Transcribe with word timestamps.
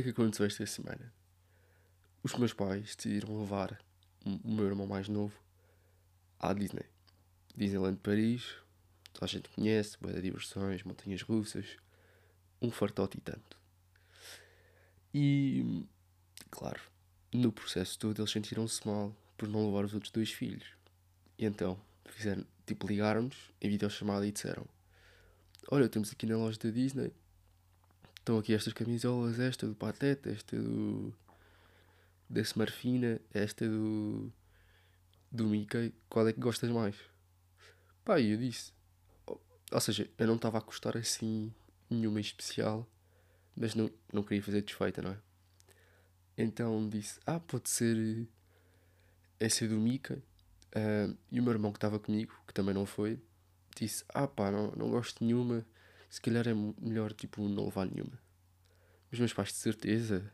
Que 0.00 0.08
é 0.08 0.12
que 0.14 0.18
aconteceu 0.18 0.46
esta 0.46 0.64
semana? 0.64 1.12
Os 2.22 2.32
meus 2.36 2.54
pais 2.54 2.96
decidiram 2.96 3.38
levar 3.38 3.78
o 4.24 4.50
meu 4.50 4.64
irmão 4.64 4.86
mais 4.86 5.08
novo 5.08 5.38
à 6.38 6.54
Disney. 6.54 6.86
Disneyland 7.54 7.98
Paris, 7.98 8.56
toda 9.12 9.26
a 9.26 9.28
gente 9.28 9.50
conhece, 9.50 9.98
boa 10.00 10.14
de 10.14 10.22
diversões, 10.22 10.84
montanhas 10.84 11.20
russas, 11.20 11.76
um 12.62 12.70
fartote 12.70 13.18
e 13.18 13.20
tanto. 13.20 13.58
E, 15.12 15.86
claro, 16.50 16.80
no 17.30 17.52
processo 17.52 17.98
todo 17.98 18.22
eles 18.22 18.30
sentiram-se 18.30 18.86
mal 18.86 19.14
por 19.36 19.50
não 19.50 19.66
levar 19.66 19.84
os 19.84 19.92
outros 19.92 20.10
dois 20.10 20.32
filhos. 20.32 20.66
E 21.36 21.44
então, 21.44 21.78
fizeram, 22.06 22.46
tipo, 22.64 22.86
ligaram-nos 22.86 23.36
em 23.60 23.68
videochamada 23.68 24.26
e 24.26 24.32
disseram 24.32 24.66
Olha, 25.70 25.90
temos 25.90 26.10
aqui 26.10 26.24
na 26.24 26.38
loja 26.38 26.58
da 26.58 26.70
Disney 26.70 27.12
Estão 28.30 28.38
aqui 28.38 28.54
estas 28.54 28.72
camisolas, 28.72 29.40
esta 29.40 29.66
do 29.66 29.74
Pateta, 29.74 30.30
esta 30.30 30.56
do. 30.56 31.12
da 32.28 32.40
Smarfina, 32.42 33.20
esta 33.34 33.68
do. 33.68 34.32
do 35.32 35.48
Mickey. 35.48 35.92
Qual 36.08 36.28
é 36.28 36.32
que 36.32 36.38
gostas 36.38 36.70
mais? 36.70 36.94
Pá, 38.04 38.20
eu 38.20 38.36
disse. 38.36 38.72
Ou 39.26 39.80
seja, 39.80 40.08
eu 40.16 40.28
não 40.28 40.36
estava 40.36 40.58
a 40.58 40.60
gostar 40.60 40.96
assim 40.96 41.52
nenhuma 41.90 42.20
especial, 42.20 42.88
mas 43.56 43.74
não, 43.74 43.90
não 44.12 44.22
queria 44.22 44.44
fazer 44.44 44.62
desfeita, 44.62 45.02
não 45.02 45.10
é? 45.10 45.18
Então 46.38 46.88
disse: 46.88 47.18
Ah, 47.26 47.40
pode 47.40 47.68
ser 47.68 48.28
essa 49.40 49.66
do 49.66 49.76
Mickey. 49.76 50.14
Uh, 50.14 51.18
e 51.32 51.40
o 51.40 51.42
meu 51.42 51.52
irmão 51.52 51.72
que 51.72 51.78
estava 51.78 51.98
comigo, 51.98 52.32
que 52.46 52.54
também 52.54 52.74
não 52.74 52.86
foi, 52.86 53.18
disse: 53.74 54.04
Ah, 54.10 54.28
pá, 54.28 54.52
não, 54.52 54.70
não 54.76 54.88
gosto 54.88 55.18
de 55.18 55.24
nenhuma 55.24 55.66
se 56.10 56.20
calhar 56.20 56.46
é 56.46 56.52
melhor 56.52 57.12
tipo 57.14 57.48
não 57.48 57.64
levar 57.66 57.86
nenhuma. 57.86 58.18
Os 59.12 59.18
meus 59.18 59.32
pais 59.32 59.48
de 59.48 59.54
certeza, 59.54 60.30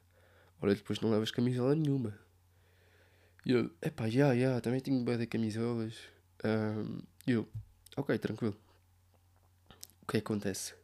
olha, 0.61 0.75
depois 0.75 0.99
não 1.01 1.11
levas 1.11 1.31
camisola 1.31 1.75
nenhuma. 1.75 2.19
E 3.45 3.53
eu, 3.53 3.71
epá, 3.81 4.09
já, 4.09 4.37
já, 4.37 4.61
também 4.61 4.81
tenho 4.81 5.05
bem 5.05 5.19
de 5.19 5.27
camisolas. 5.27 5.95
E 7.27 7.31
eu, 7.31 7.49
ok, 7.97 8.19
tranquilo. 8.19 8.59
O 10.03 10.07
que 10.07 10.17
é 10.17 10.21
que 10.21 10.27
acontece? 10.27 10.75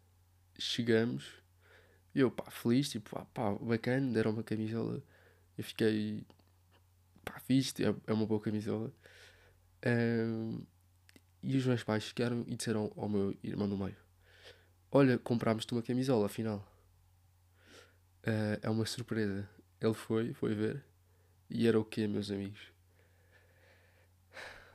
Chegamos, 0.58 1.42
e 2.14 2.20
eu, 2.20 2.30
pá, 2.30 2.50
feliz, 2.50 2.90
tipo, 2.90 3.18
ah, 3.18 3.24
pá, 3.24 3.54
bacana, 3.54 4.12
deram 4.12 4.32
uma 4.32 4.42
camisola. 4.42 5.02
Eu 5.56 5.64
fiquei, 5.64 6.24
pá, 7.24 7.40
fixe, 7.40 7.84
é, 7.84 7.94
é 8.06 8.12
uma 8.12 8.26
boa 8.26 8.40
camisola. 8.40 8.92
Um, 9.86 10.62
e 11.42 11.56
os 11.56 11.66
meus 11.66 11.82
pais 11.82 12.04
chegaram 12.04 12.44
e 12.46 12.54
disseram 12.54 12.92
ao 12.96 13.08
meu 13.08 13.34
irmão 13.42 13.68
do 13.68 13.76
meio: 13.76 13.96
Olha, 14.94 15.18
comprámos-te 15.18 15.72
uma 15.72 15.82
camisola, 15.82 16.26
afinal. 16.26 16.58
Uh, 18.26 18.60
é 18.60 18.68
uma 18.68 18.84
surpresa. 18.84 19.48
Ele 19.80 19.94
foi, 19.94 20.34
foi 20.34 20.54
ver. 20.54 20.84
E 21.48 21.66
era 21.66 21.80
o 21.80 21.84
quê, 21.84 22.06
meus 22.06 22.30
amigos? 22.30 22.60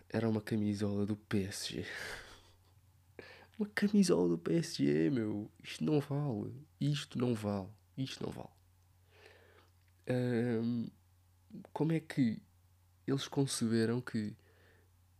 Era 0.09 0.27
uma 0.27 0.41
camisola 0.41 1.05
do 1.05 1.15
PSG. 1.15 1.85
uma 3.59 3.69
camisola 3.69 4.29
do 4.29 4.39
PSG, 4.39 5.11
meu. 5.11 5.51
Isto 5.63 5.83
não 5.83 5.99
vale. 5.99 6.65
Isto 6.81 7.19
não 7.19 7.35
vale. 7.35 7.69
Isto 7.95 8.25
não 8.25 8.31
vale. 8.31 8.49
Como 11.71 11.91
é 11.91 11.99
que 11.99 12.41
eles 13.05 13.27
conceberam 13.27 14.01
que 14.01 14.35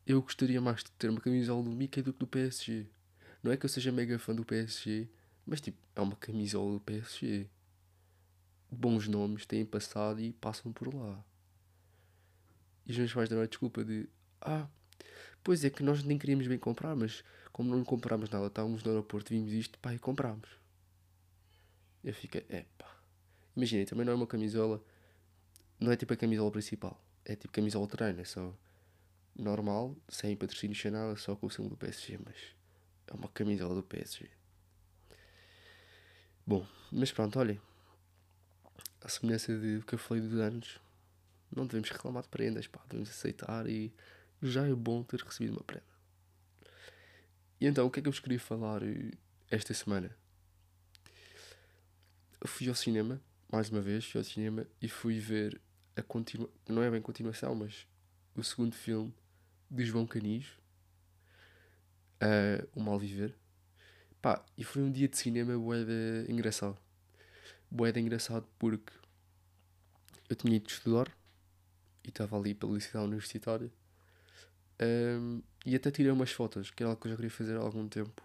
eu 0.08 0.24
gostaria 0.24 0.60
mais 0.60 0.84
de 0.84 0.90
ter 0.94 1.12
uma 1.12 1.22
camisola 1.22 1.64
do 1.64 1.70
Mickey 1.70 2.02
do 2.02 2.12
que 2.12 2.20
do 2.20 2.28
PSG? 2.28 2.88
Não 3.48 3.54
é 3.54 3.56
que 3.56 3.66
eu 3.66 3.70
seja 3.70 3.94
mega 3.94 4.20
fã 4.20 4.36
do 4.36 4.44
PSG, 4.44 5.08
mas 5.46 5.62
tipo, 5.62 5.78
é 5.96 6.02
uma 6.02 6.18
camisola 6.18 6.74
do 6.74 6.82
PSG. 6.82 7.48
Bons 8.70 9.08
nomes 9.08 9.46
têm 9.46 9.66
passado 9.66 10.20
e 10.20 10.34
passam 10.34 10.74
por 10.74 10.94
lá. 10.94 11.24
E 12.86 12.92
os 12.92 12.98
meus 12.98 13.14
pais 13.14 13.30
deram 13.30 13.44
a 13.44 13.46
desculpa 13.46 13.86
de 13.86 14.10
Ah, 14.42 14.68
pois 15.46 15.64
é 15.64 15.70
que 15.70 15.82
nós 15.82 16.04
nem 16.04 16.18
queríamos 16.18 16.46
bem 16.46 16.60
comprar, 16.60 16.94
mas 16.94 17.24
como 17.54 17.74
não 17.74 17.86
comprámos 17.86 18.30
nada, 18.30 18.48
estávamos 18.48 18.84
no 18.84 18.92
aeroporto, 18.92 19.30
vimos 19.30 19.54
isto, 19.54 19.80
pá, 19.80 19.94
e 19.94 19.98
comprámos. 19.98 20.50
Eu 22.04 22.14
fiquei, 22.14 22.46
epá. 22.50 23.00
Imaginem, 23.56 23.86
também 23.86 24.06
não 24.06 24.12
é 24.12 24.16
uma 24.18 24.28
camisola, 24.28 24.84
não 25.80 25.90
é 25.90 25.96
tipo 25.96 26.12
a 26.12 26.18
camisola 26.18 26.52
principal, 26.52 27.02
é 27.24 27.34
tipo 27.34 27.54
camisola 27.54 27.88
treino, 27.88 28.20
é 28.20 28.26
só 28.26 28.54
normal, 29.34 29.96
sem 30.10 30.36
patrocínio, 30.36 30.76
sem 30.76 30.92
nada, 30.92 31.16
só 31.16 31.34
com 31.34 31.48
o 31.48 31.50
símbolo 31.50 31.70
do 31.70 31.78
PSG, 31.78 32.20
mas 32.26 32.57
é 33.08 33.14
uma 33.14 33.28
camisola 33.30 33.76
do 33.76 33.84
PSG. 33.84 34.30
Bom, 36.46 36.66
mas 36.92 37.12
pronto, 37.12 37.40
olhem. 37.40 37.60
A 39.02 39.10
semelhança 39.10 39.58
de 39.58 39.78
o 39.78 39.84
que 39.84 39.96
eu 39.96 40.00
falei 40.00 40.24
dos 40.24 40.40
anos, 40.40 40.80
não 41.54 41.66
devemos 41.66 41.90
reclamar 41.90 42.24
de 42.24 42.30
prendas, 42.30 42.68
pá, 42.68 42.82
devemos 42.88 43.10
aceitar 43.10 43.68
e 43.68 43.94
já 44.42 44.68
é 44.68 44.74
bom 44.74 45.04
ter 45.04 45.20
recebido 45.22 45.54
uma 45.54 45.64
prenda. 45.64 45.86
E 47.60 47.66
então, 47.66 47.88
o 47.88 47.92
que 47.92 48.00
é 48.00 48.02
que 48.02 48.08
eu 48.08 48.12
vos 48.12 48.20
queria 48.20 48.40
falar 48.40 48.84
eh, 48.84 49.12
esta 49.50 49.74
semana? 49.74 50.16
Eu 52.40 52.48
fui 52.48 52.70
ao 52.70 52.76
cinema, 52.76 53.22
mais 53.52 53.70
uma 53.70 53.82
vez, 53.82 54.06
fui 54.06 54.20
ao 54.20 54.24
cinema 54.24 54.68
e 54.82 54.88
fui 54.88 55.20
ver 55.20 55.60
a 55.96 56.04
continua... 56.04 56.50
não 56.68 56.84
é 56.84 56.92
bem 56.92 57.02
continuação, 57.02 57.56
mas 57.56 57.88
o 58.36 58.44
segundo 58.44 58.76
filme 58.76 59.14
de 59.70 59.86
João 59.86 60.06
Canis, 60.06 60.48
uh, 62.22 62.68
O 62.76 62.82
Mal 62.82 62.98
Viver. 63.00 63.36
Pá, 64.22 64.44
e 64.58 64.64
foi 64.64 64.82
um 64.82 64.92
dia 64.92 65.08
de 65.08 65.18
cinema 65.18 65.58
boeda 65.58 66.26
engraçado. 66.28 66.78
Boeda 67.70 68.00
engraçado 68.00 68.48
porque 68.58 68.94
eu 70.30 70.36
tinha 70.36 70.56
ido 70.56 70.68
estudar 70.70 71.08
e 72.04 72.10
estava 72.10 72.38
ali 72.38 72.54
pela 72.54 72.80
cidade 72.80 73.06
universitária. 73.06 73.72
Um, 74.82 75.42
e 75.66 75.76
até 75.76 75.92
tirei 75.92 76.12
umas 76.12 76.32
fotos, 76.32 76.72
que 76.72 76.84
era 76.84 76.92
algo 76.92 77.02
que 77.02 77.08
eu 77.08 77.12
já 77.12 77.16
queria 77.16 77.32
fazer 77.32 77.58
há 77.58 77.60
algum 77.60 77.88
tempo. 77.88 78.24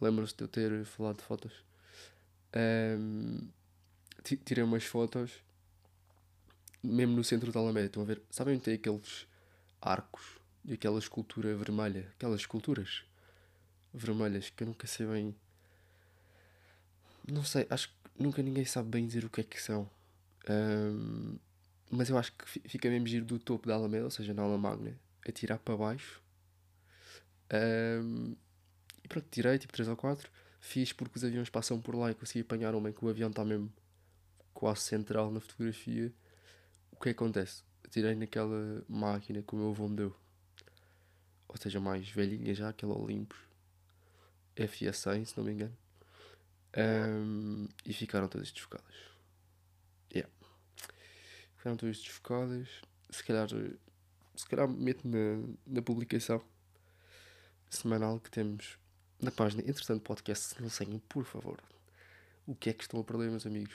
Lembram-se 0.00 0.36
de 0.36 0.44
eu 0.44 0.48
ter 0.48 0.84
falado 0.84 1.16
de 1.18 1.24
fotos. 1.24 1.52
Um, 2.54 3.48
tirei 4.22 4.62
umas 4.62 4.84
fotos 4.84 5.32
mesmo 6.82 7.16
no 7.16 7.24
centro 7.24 7.50
da 7.50 7.60
Alameda. 7.60 7.86
Estão 7.86 8.02
a 8.02 8.06
ver? 8.06 8.22
Sabem 8.30 8.54
onde 8.54 8.64
tem 8.64 8.74
aqueles 8.74 9.26
arcos 9.80 10.38
e 10.66 10.74
aquela 10.74 10.98
escultura 10.98 11.54
vermelha, 11.56 12.08
aquelas 12.16 12.40
esculturas 12.40 13.04
vermelhas 13.94 14.50
que 14.50 14.64
eu 14.64 14.66
nunca 14.66 14.86
sei 14.86 15.06
bem. 15.06 15.34
Não 17.26 17.44
sei, 17.44 17.66
acho 17.70 17.88
que 17.88 18.22
nunca 18.22 18.42
ninguém 18.42 18.64
sabe 18.64 18.88
bem 18.88 19.06
dizer 19.06 19.24
o 19.24 19.30
que 19.30 19.40
é 19.40 19.44
que 19.44 19.62
são. 19.62 19.88
Um, 20.50 21.38
mas 21.90 22.08
eu 22.10 22.18
acho 22.18 22.32
que 22.32 22.68
fica 22.68 22.90
mesmo 22.90 23.06
giro 23.06 23.24
do 23.24 23.38
topo 23.38 23.68
da 23.68 23.74
Alameda, 23.74 24.04
ou 24.04 24.10
seja, 24.10 24.34
na 24.34 24.42
Aula 24.42 24.58
Magna, 24.58 24.98
a 25.26 25.32
tirar 25.32 25.58
para 25.58 25.76
baixo. 25.76 26.20
Um, 28.02 28.34
e 29.04 29.08
pronto, 29.08 29.26
tirei 29.30 29.58
tipo 29.58 29.72
3 29.72 29.88
ou 29.88 29.96
4. 29.96 30.28
Fiz 30.60 30.92
porque 30.92 31.16
os 31.16 31.24
aviões 31.24 31.48
passam 31.48 31.80
por 31.80 31.94
lá 31.94 32.10
e 32.10 32.14
consegui 32.14 32.40
apanhar 32.40 32.74
uma 32.74 32.90
em 32.90 32.92
que 32.92 33.04
o 33.04 33.08
avião 33.08 33.30
está 33.30 33.44
mesmo 33.44 33.72
quase 34.52 34.80
central 34.80 35.30
na 35.30 35.38
fotografia. 35.38 36.12
O 36.90 36.96
que 36.96 37.10
acontece? 37.10 37.62
Tirei 37.88 38.16
naquela 38.16 38.84
máquina 38.88 39.42
que 39.42 39.54
o 39.54 39.58
meu 39.58 39.70
avô 39.70 39.88
me 39.88 39.96
deu 39.96 40.16
ou 41.48 41.56
seja, 41.56 41.80
mais 41.80 42.08
velhinha 42.08 42.54
já, 42.54 42.68
aquela 42.68 42.96
Olympus 42.96 43.38
FA100, 44.56 45.24
se 45.26 45.36
não 45.36 45.44
me 45.44 45.52
engano. 45.52 45.76
Um, 46.76 47.68
e 47.84 47.92
ficaram 47.92 48.28
todas 48.28 48.50
desfocadas. 48.50 48.94
Yeah. 50.12 50.30
Ficaram 51.56 51.76
todas 51.76 51.98
desfocadas. 51.98 52.68
Se 53.10 53.24
calhar, 53.24 53.48
se 53.48 54.46
calhar 54.46 54.68
meto 54.68 55.06
na, 55.06 55.54
na 55.66 55.82
publicação 55.82 56.42
semanal 57.70 58.20
que 58.20 58.30
temos 58.30 58.78
na 59.20 59.30
página 59.30 59.62
Entretanto 59.62 60.02
Podcast. 60.02 60.54
Se 60.54 60.62
não 60.62 60.68
seguem, 60.68 60.98
por 60.98 61.24
favor, 61.24 61.58
o 62.46 62.54
que 62.54 62.70
é 62.70 62.72
que 62.72 62.82
estão 62.82 63.00
a 63.00 63.04
perder, 63.04 63.30
meus 63.30 63.46
amigos. 63.46 63.74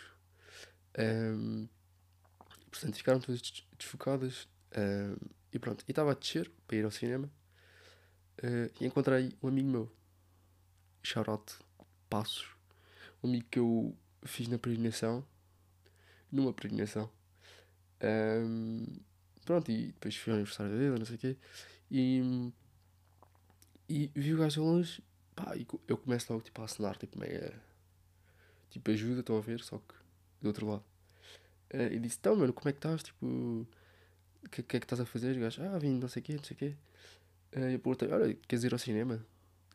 Um, 0.97 1.67
portanto, 2.69 2.95
ficaram 2.95 3.19
todas 3.19 3.41
desfocadas. 3.77 4.47
Um, 4.77 5.15
e 5.53 5.59
pronto, 5.59 5.83
e 5.87 5.91
estava 5.91 6.11
a 6.11 6.15
descer 6.15 6.49
para 6.65 6.77
ir 6.77 6.85
ao 6.85 6.91
cinema. 6.91 7.29
Uh, 8.43 8.71
e 8.79 8.85
encontrei 8.85 9.33
um 9.41 9.47
amigo 9.47 9.67
meu, 9.67 9.91
Shoutout 11.03 11.59
Passos, 12.09 12.47
um 13.23 13.29
amigo 13.29 13.45
que 13.51 13.59
eu 13.59 13.95
fiz 14.23 14.47
na 14.47 14.57
peregrinação, 14.57 15.23
numa 16.31 16.51
peregrinação. 16.51 17.09
Um, 18.03 18.85
pronto, 19.45 19.71
e 19.71 19.87
depois 19.87 20.15
fui 20.15 20.31
ao 20.31 20.37
aniversário 20.37 20.75
dele, 20.75 20.97
não 20.97 21.05
sei 21.05 21.15
o 21.15 21.19
quê, 21.19 21.37
e, 21.91 22.51
e 23.87 24.11
vi 24.15 24.33
o 24.33 24.37
gajo 24.37 24.63
longe, 24.63 25.03
pá, 25.35 25.55
e 25.55 25.67
eu 25.87 25.97
começo 25.97 26.31
logo 26.31 26.43
tipo, 26.43 26.61
a 26.61 26.65
assinar, 26.65 26.97
tipo, 26.97 27.19
meia. 27.19 27.53
Tipo, 28.69 28.89
ajuda, 28.91 29.19
estão 29.19 29.37
a 29.37 29.41
ver, 29.41 29.61
só 29.61 29.77
que 29.77 29.93
do 30.41 30.47
outro 30.47 30.65
lado. 30.65 30.83
Uh, 31.73 31.93
e 31.93 31.99
disse: 31.99 32.17
Então, 32.19 32.35
mano, 32.35 32.53
como 32.53 32.69
é 32.69 32.71
que 32.71 32.79
estás? 32.79 33.03
Tipo, 33.03 33.25
o 33.25 34.49
que, 34.49 34.63
que 34.63 34.77
é 34.77 34.79
que 34.79 34.85
estás 34.85 34.99
a 34.99 35.05
fazer? 35.05 35.37
O 35.37 35.41
gajo: 35.41 35.61
Ah, 35.63 35.77
vim, 35.77 35.99
não 35.99 36.07
sei 36.07 36.21
o 36.21 36.23
quê, 36.23 36.33
não 36.33 36.43
sei 36.43 36.55
o 36.55 36.57
quê. 36.57 36.75
Uh, 37.55 37.59
eu 37.59 37.79
perguntei, 37.79 38.09
olha, 38.09 38.33
queres 38.47 38.63
ir 38.63 38.73
ao 38.73 38.79
cinema? 38.79 39.25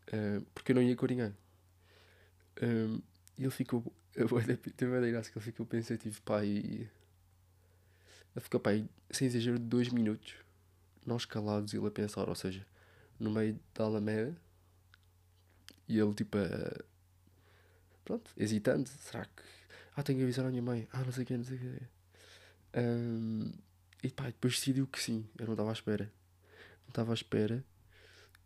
Uh, 0.09 0.45
porque 0.55 0.73
eu 0.73 0.77
não 0.77 0.83
ia 0.83 0.97
ninguém. 1.09 1.35
Um, 2.63 3.03
e 3.37 3.43
ele 3.43 3.51
ficou 3.51 3.93
ter 4.77 4.87
uma 4.87 5.01
graça 5.01 5.31
que 5.31 5.39
ele 5.39 5.45
ficou 5.45 5.67
pensativo, 5.67 6.21
pá, 6.23 6.45
e. 6.45 6.89
Ele 8.35 8.43
ficou, 8.43 8.61
pá, 8.61 8.71
sem 9.11 9.27
exagero, 9.27 9.59
dois 9.59 9.89
minutos, 9.91 10.35
nós 11.05 11.25
calados, 11.25 11.75
ele 11.75 11.87
a 11.87 11.91
pensar, 11.91 12.29
ou 12.29 12.35
seja, 12.35 12.67
no 13.19 13.31
meio 13.31 13.59
da 13.75 13.85
Alameda, 13.85 14.37
e 15.89 15.99
ele, 15.99 16.15
tipo, 16.15 16.39
a. 16.39 16.85
Pronto, 18.05 18.31
hesitante, 18.37 18.91
será 18.91 19.25
que. 19.25 19.43
Ah, 19.95 20.03
tenho 20.03 20.19
que 20.19 20.25
avisar 20.25 20.47
a 20.47 20.51
minha 20.51 20.63
mãe, 20.63 20.87
ah, 20.93 21.03
não 21.03 21.13
sei 21.13 21.25
o 21.25 21.27
que, 21.27 21.37
não 21.37 21.45
sei 21.45 21.57
o 21.57 21.61
que. 21.61 21.83
Um, 22.79 23.53
e 24.03 24.11
pá, 24.11 24.27
depois 24.27 24.55
decidiu 24.55 24.87
que 24.87 25.01
sim, 25.01 25.27
eu 25.39 25.47
não 25.47 25.55
estava 25.55 25.71
à 25.71 25.73
espera. 25.73 26.13
Não 26.87 26.91
estava 26.91 27.13
à 27.13 27.15
espera. 27.15 27.65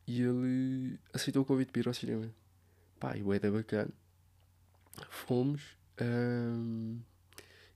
E 0.07 0.23
ele 0.23 0.99
aceitou 1.13 1.43
o 1.43 1.47
convite 1.47 1.71
para 1.71 1.81
ir 1.81 1.89
ao 1.89 1.95
cinema. 1.95 2.35
Pá, 2.99 3.17
e 3.17 3.23
o 3.23 3.33
é 3.33 3.39
bacana. 3.39 3.91
Fomos. 5.09 5.63
Um, 6.01 7.01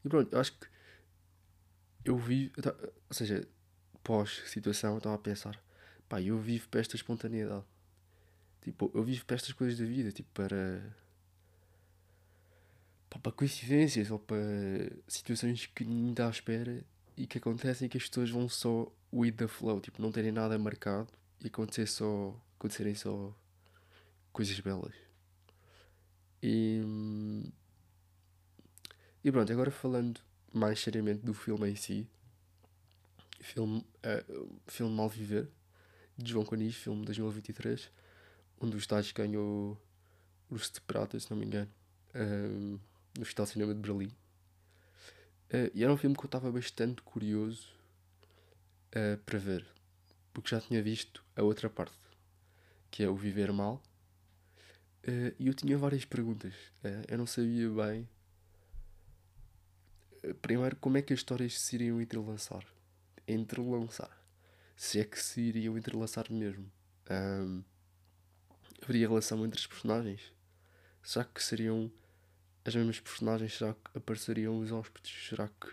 e 0.04 0.08
pronto, 0.08 0.36
acho 0.36 0.52
que 0.52 0.66
eu 2.04 2.16
vi. 2.18 2.52
Ou 3.08 3.14
seja, 3.14 3.46
pós-situação, 4.02 4.92
eu 4.92 4.98
estava 4.98 5.14
a 5.14 5.18
pensar: 5.18 5.58
pá, 6.08 6.20
eu 6.20 6.38
vivo 6.38 6.68
para 6.68 6.80
esta 6.80 6.96
espontaneidade. 6.96 7.64
Tipo, 8.62 8.90
eu 8.94 9.02
vivo 9.02 9.24
para 9.24 9.36
estas 9.36 9.52
coisas 9.52 9.78
da 9.78 9.84
vida, 9.84 10.12
tipo, 10.12 10.28
para. 10.32 10.96
Para 13.22 13.30
coincidências 13.30 14.10
ou 14.10 14.18
para 14.18 14.36
situações 15.06 15.66
que 15.66 15.84
ninguém 15.84 16.10
está 16.10 16.26
à 16.26 16.30
espera 16.30 16.84
e 17.16 17.28
que 17.28 17.38
acontecem 17.38 17.88
que 17.88 17.96
as 17.96 18.08
pessoas 18.08 18.28
vão 18.28 18.48
só 18.48 18.92
with 19.14 19.32
the 19.36 19.46
flow, 19.46 19.80
tipo, 19.80 20.02
não 20.02 20.10
terem 20.10 20.32
nada 20.32 20.58
marcado 20.58 21.08
e 21.40 21.46
acontecer 21.46 21.86
só, 21.86 22.36
acontecerem 22.58 22.94
só 22.94 23.32
coisas 24.32 24.58
belas. 24.58 24.94
E, 26.42 26.82
e 29.22 29.30
pronto, 29.30 29.52
agora 29.52 29.70
falando 29.70 30.20
mais 30.52 30.80
seriamente 30.80 31.24
do 31.24 31.32
filme 31.32 31.70
em 31.70 31.76
si, 31.76 32.08
filme, 33.40 33.78
uh, 33.78 34.60
filme 34.66 34.94
Mal 34.94 35.08
Viver, 35.08 35.48
de 36.16 36.32
João 36.32 36.44
Conis, 36.44 36.74
filme 36.74 37.00
de 37.00 37.06
2023, 37.06 37.90
onde 38.60 38.76
o 38.76 38.78
estágio 38.78 39.14
ganhou 39.14 39.80
o 40.50 40.56
de 40.56 40.80
Prata, 40.80 41.18
se 41.18 41.30
não 41.30 41.38
me 41.38 41.46
engano, 41.46 41.70
uh, 42.14 42.80
no 43.18 43.24
Festival 43.24 43.46
de 43.46 43.52
Cinema 43.52 43.74
de 43.74 43.80
Berlim. 43.80 44.12
Uh, 45.52 45.70
e 45.72 45.84
era 45.84 45.92
um 45.92 45.96
filme 45.96 46.16
que 46.16 46.22
eu 46.22 46.26
estava 46.26 46.50
bastante 46.50 47.00
curioso 47.02 47.73
uh, 48.94 49.18
para 49.24 49.38
ver, 49.38 49.66
porque 50.32 50.50
já 50.50 50.60
tinha 50.60 50.82
visto 50.82 51.24
a 51.36 51.42
outra 51.42 51.68
parte, 51.68 51.98
que 52.90 53.02
é 53.02 53.08
o 53.08 53.16
Viver 53.16 53.52
Mal. 53.52 53.82
Uh, 55.06 55.34
e 55.38 55.48
eu 55.48 55.54
tinha 55.54 55.76
várias 55.76 56.04
perguntas. 56.04 56.54
eu 57.08 57.18
não 57.18 57.26
sabia 57.26 57.68
bem. 57.68 58.08
primeiro, 60.40 60.76
como 60.76 60.96
é 60.96 61.02
que 61.02 61.12
as 61.12 61.20
histórias 61.20 61.60
se 61.60 61.76
iriam 61.76 62.00
entrelaçar? 62.00 62.64
Entrelaçar. 63.26 64.24
Se 64.76 64.98
é 64.98 65.04
que 65.04 65.20
se 65.20 65.40
iriam 65.40 65.76
entrelaçar 65.76 66.30
mesmo. 66.32 66.70
Um, 67.10 67.62
haveria 68.82 69.08
relação 69.08 69.44
entre 69.44 69.60
os 69.60 69.66
personagens? 69.66 70.32
Será 71.02 71.24
que 71.24 71.42
seriam 71.42 71.92
as 72.64 72.74
mesmas 72.74 73.00
personagens? 73.00 73.56
Será 73.56 73.74
que 73.74 73.98
apareceriam 73.98 74.58
os 74.58 74.72
hóspedes? 74.72 75.28
Será 75.28 75.48
que 75.48 75.68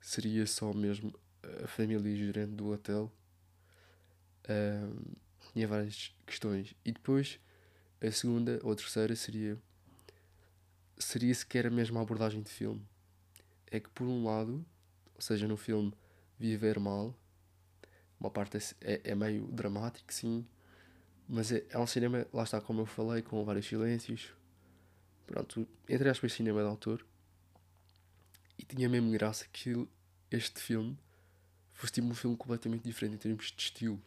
seria 0.00 0.46
só 0.46 0.72
mesmo 0.72 1.12
a 1.64 1.66
família 1.66 2.16
gerente 2.16 2.52
do 2.52 2.70
hotel? 2.70 3.12
Um, 4.48 5.14
tinha 5.52 5.66
várias 5.66 6.14
questões. 6.24 6.74
E 6.84 6.92
depois, 6.92 7.40
a 8.00 8.10
segunda 8.10 8.60
ou 8.62 8.72
a 8.72 8.76
terceira 8.76 9.14
seria: 9.16 9.58
seria 10.98 11.34
sequer 11.34 11.66
a 11.66 11.70
mesma 11.70 12.00
abordagem 12.00 12.42
de 12.42 12.50
filme? 12.50 12.86
É 13.70 13.80
que, 13.80 13.90
por 13.90 14.06
um 14.06 14.24
lado, 14.24 14.64
ou 15.14 15.20
seja, 15.20 15.48
no 15.48 15.56
filme 15.56 15.92
Viver 16.38 16.78
Mal, 16.78 17.14
uma 18.20 18.30
parte 18.30 18.56
é, 18.56 18.62
é, 18.80 19.00
é 19.04 19.14
meio 19.14 19.46
dramático, 19.48 20.12
sim, 20.12 20.46
mas 21.28 21.50
é, 21.50 21.64
é 21.70 21.78
um 21.78 21.86
cinema, 21.86 22.26
lá 22.32 22.44
está, 22.44 22.60
como 22.60 22.82
eu 22.82 22.86
falei, 22.86 23.22
com 23.22 23.44
vários 23.44 23.66
silêncios. 23.66 24.32
Pronto, 25.26 25.66
entre 25.88 26.08
aspas, 26.08 26.32
cinema 26.32 26.60
de 26.60 26.68
autor. 26.68 27.04
E 28.58 28.64
tinha 28.64 28.88
mesmo 28.88 29.10
graça 29.10 29.44
que 29.52 29.88
este 30.30 30.60
filme 30.60 30.96
fosse 31.76 31.92
tipo 31.92 32.06
um 32.06 32.14
filme 32.14 32.36
completamente 32.36 32.82
diferente 32.82 33.14
em 33.14 33.18
termos 33.18 33.52
de 33.52 33.62
estilo. 33.62 34.02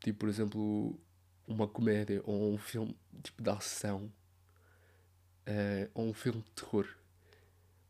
Tipo, 0.00 0.20
por 0.20 0.28
exemplo, 0.28 1.00
uma 1.46 1.66
comédia 1.66 2.22
ou 2.24 2.54
um 2.54 2.58
filme 2.58 2.96
tipo 3.22 3.42
de 3.42 3.50
ação. 3.50 4.12
Uh, 5.46 5.90
ou 5.94 6.08
um 6.08 6.14
filme 6.14 6.42
de 6.42 6.50
terror. 6.50 6.86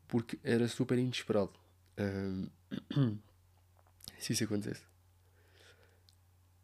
Porque 0.08 0.38
era 0.42 0.66
super 0.68 0.98
inesperado. 0.98 1.52
Uh, 1.98 3.18
se 4.18 4.32
isso 4.32 4.44
acontecesse. 4.44 4.84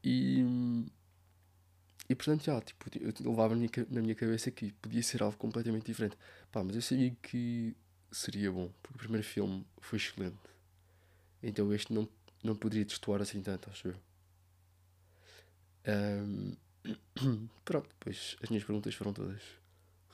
E 0.03 0.45
e 2.09 2.15
portanto, 2.15 2.45
já, 2.45 2.61
tipo, 2.61 2.87
eu 3.01 3.13
levava 3.31 3.55
na 3.55 3.61
minha, 3.61 3.71
na 3.91 4.01
minha 4.01 4.15
cabeça 4.15 4.51
que 4.51 4.73
podia 4.75 5.03
ser 5.03 5.23
algo 5.23 5.37
completamente 5.37 5.87
diferente. 5.87 6.17
Pá, 6.53 6.63
mas 6.63 6.77
eu 6.77 6.83
sabia 6.83 7.11
que 7.21 7.77
seria 8.13 8.51
bom, 8.53 8.71
porque 8.81 8.97
o 8.97 8.99
primeiro 8.99 9.27
filme 9.27 9.67
foi 9.81 9.99
excelente. 9.99 10.37
Então 11.43 11.73
este 11.73 11.93
não, 11.93 12.09
não 12.43 12.55
poderia 12.57 12.85
destoar 12.85 13.21
assim 13.21 13.43
tanto, 13.43 13.71
acho 13.71 13.89
eu. 13.89 13.97
Um, 15.89 16.57
pronto, 17.65 17.89
depois 17.89 18.37
as 18.43 18.49
minhas 18.49 18.65
perguntas 18.65 18.95
foram 18.95 19.13
todas 19.13 19.41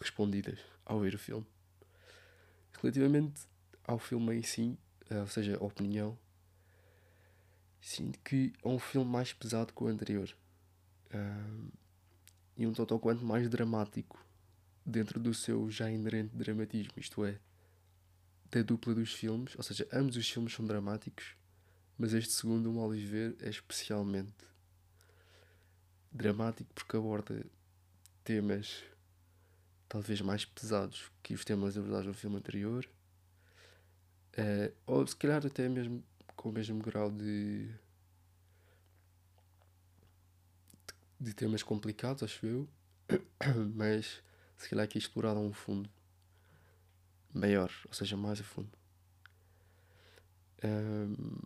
respondidas 0.01 0.59
ao 0.85 1.01
ver 1.01 1.15
o 1.15 1.19
filme. 1.19 1.47
Relativamente 2.81 3.43
ao 3.85 3.99
filme 3.99 4.35
em 4.37 4.43
si, 4.43 4.79
eh, 5.09 5.21
ou 5.21 5.27
seja, 5.27 5.57
a 5.57 5.65
opinião, 5.65 6.19
sinto 7.81 8.19
que 8.21 8.53
é 8.65 8.69
um 8.69 8.79
filme 8.79 9.11
mais 9.11 9.33
pesado 9.33 9.73
que 9.73 9.83
o 9.83 9.87
anterior. 9.87 10.35
Um, 11.15 11.69
e 12.57 12.67
um 12.67 12.73
tanto 12.73 12.99
quanto 12.99 13.25
mais 13.25 13.49
dramático 13.49 14.25
dentro 14.85 15.21
do 15.21 15.33
seu 15.33 15.71
já 15.71 15.91
inerente 15.91 16.35
dramatismo, 16.35 16.93
isto 16.97 17.25
é, 17.25 17.39
da 18.53 18.61
dupla 18.63 18.95
dos 18.95 19.15
filmes, 19.15 19.55
ou 19.57 19.63
seja, 19.63 19.89
ambos 19.91 20.15
os 20.15 20.29
filmes 20.29 20.53
são 20.53 20.67
dramáticos, 20.67 21.35
mas 21.99 22.13
este 22.13 22.35
segundo, 22.35 22.71
o 22.71 22.79
Oliver, 22.79 23.35
é 23.41 23.49
especialmente 23.49 24.35
dramático 26.13 26.71
porque 26.75 26.95
aborda 26.95 27.47
temas 28.23 28.85
talvez 29.89 30.21
mais 30.21 30.45
pesados 30.45 31.11
que 31.23 31.33
os 31.33 31.45
temas 31.45 31.77
abordados 31.79 32.07
no 32.07 32.15
filme 32.15 32.37
anterior, 32.37 32.87
uh, 34.37 34.75
ou 34.87 35.07
se 35.07 35.17
calhar 35.17 35.45
até 35.47 35.67
mesmo 35.67 36.05
com 36.37 36.51
o 36.51 36.53
mesmo 36.53 36.81
grau 36.83 37.11
de 37.11 37.71
de 41.19 41.33
temas 41.33 41.63
complicados, 41.63 42.23
acho 42.23 42.45
eu, 42.45 42.69
mas 43.75 44.23
se 44.59 44.69
calhar 44.69 44.85
aqui 44.85 44.99
explorado 44.99 45.39
a 45.39 45.43
um 45.43 45.53
fundo 45.53 45.89
maior, 47.33 47.71
ou 47.87 47.93
seja, 47.93 48.17
mais 48.17 48.41
a 48.41 48.45
fundo. 48.45 48.71
Um, 50.65 51.39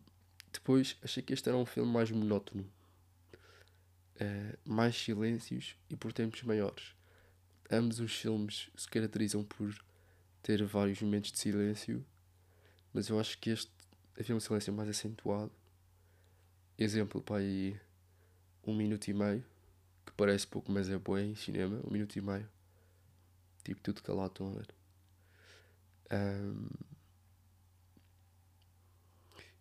depois 0.53 0.97
achei 1.03 1.23
que 1.23 1.33
este 1.33 1.49
era 1.49 1.57
um 1.57 1.67
filme 1.67 1.91
mais 1.91 2.11
monótono, 2.11 2.71
uh, 4.17 4.59
mais 4.65 4.97
silêncios 4.97 5.77
e 5.89 5.97
por 5.97 6.13
tempos 6.13 6.43
maiores. 6.43 6.95
Ambos 7.71 8.01
os 8.01 8.15
filmes 8.15 8.71
se 8.77 8.89
caracterizam 8.89 9.43
por 9.45 9.75
ter 10.43 10.65
vários 10.65 11.01
momentos 11.01 11.33
de 11.33 11.39
silêncio, 11.39 12.05
mas 12.93 13.09
eu 13.09 13.19
acho 13.19 13.39
que 13.39 13.51
este 13.51 13.71
havia 14.19 14.37
um 14.37 14.41
silêncio 14.41 14.73
mais 14.73 14.89
acentuado. 14.89 15.53
Exemplo 16.79 17.21
para 17.23 17.37
aí 17.37 17.79
um 18.67 18.75
minuto 18.75 19.09
e 19.09 19.15
meio 19.15 19.45
que 20.05 20.13
parece 20.13 20.47
pouco, 20.47 20.71
mas 20.71 20.89
é 20.89 20.99
boa 20.99 21.21
em 21.21 21.35
cinema, 21.35 21.81
um 21.85 21.91
minuto 21.91 22.17
e 22.17 22.21
meio. 22.21 22.49
Tipo, 23.65 23.81
tudo 23.81 24.03
calado, 24.03 24.29
estão 24.29 24.49
a 24.49 24.55
ver. 24.55 24.69
Um... 26.13 26.69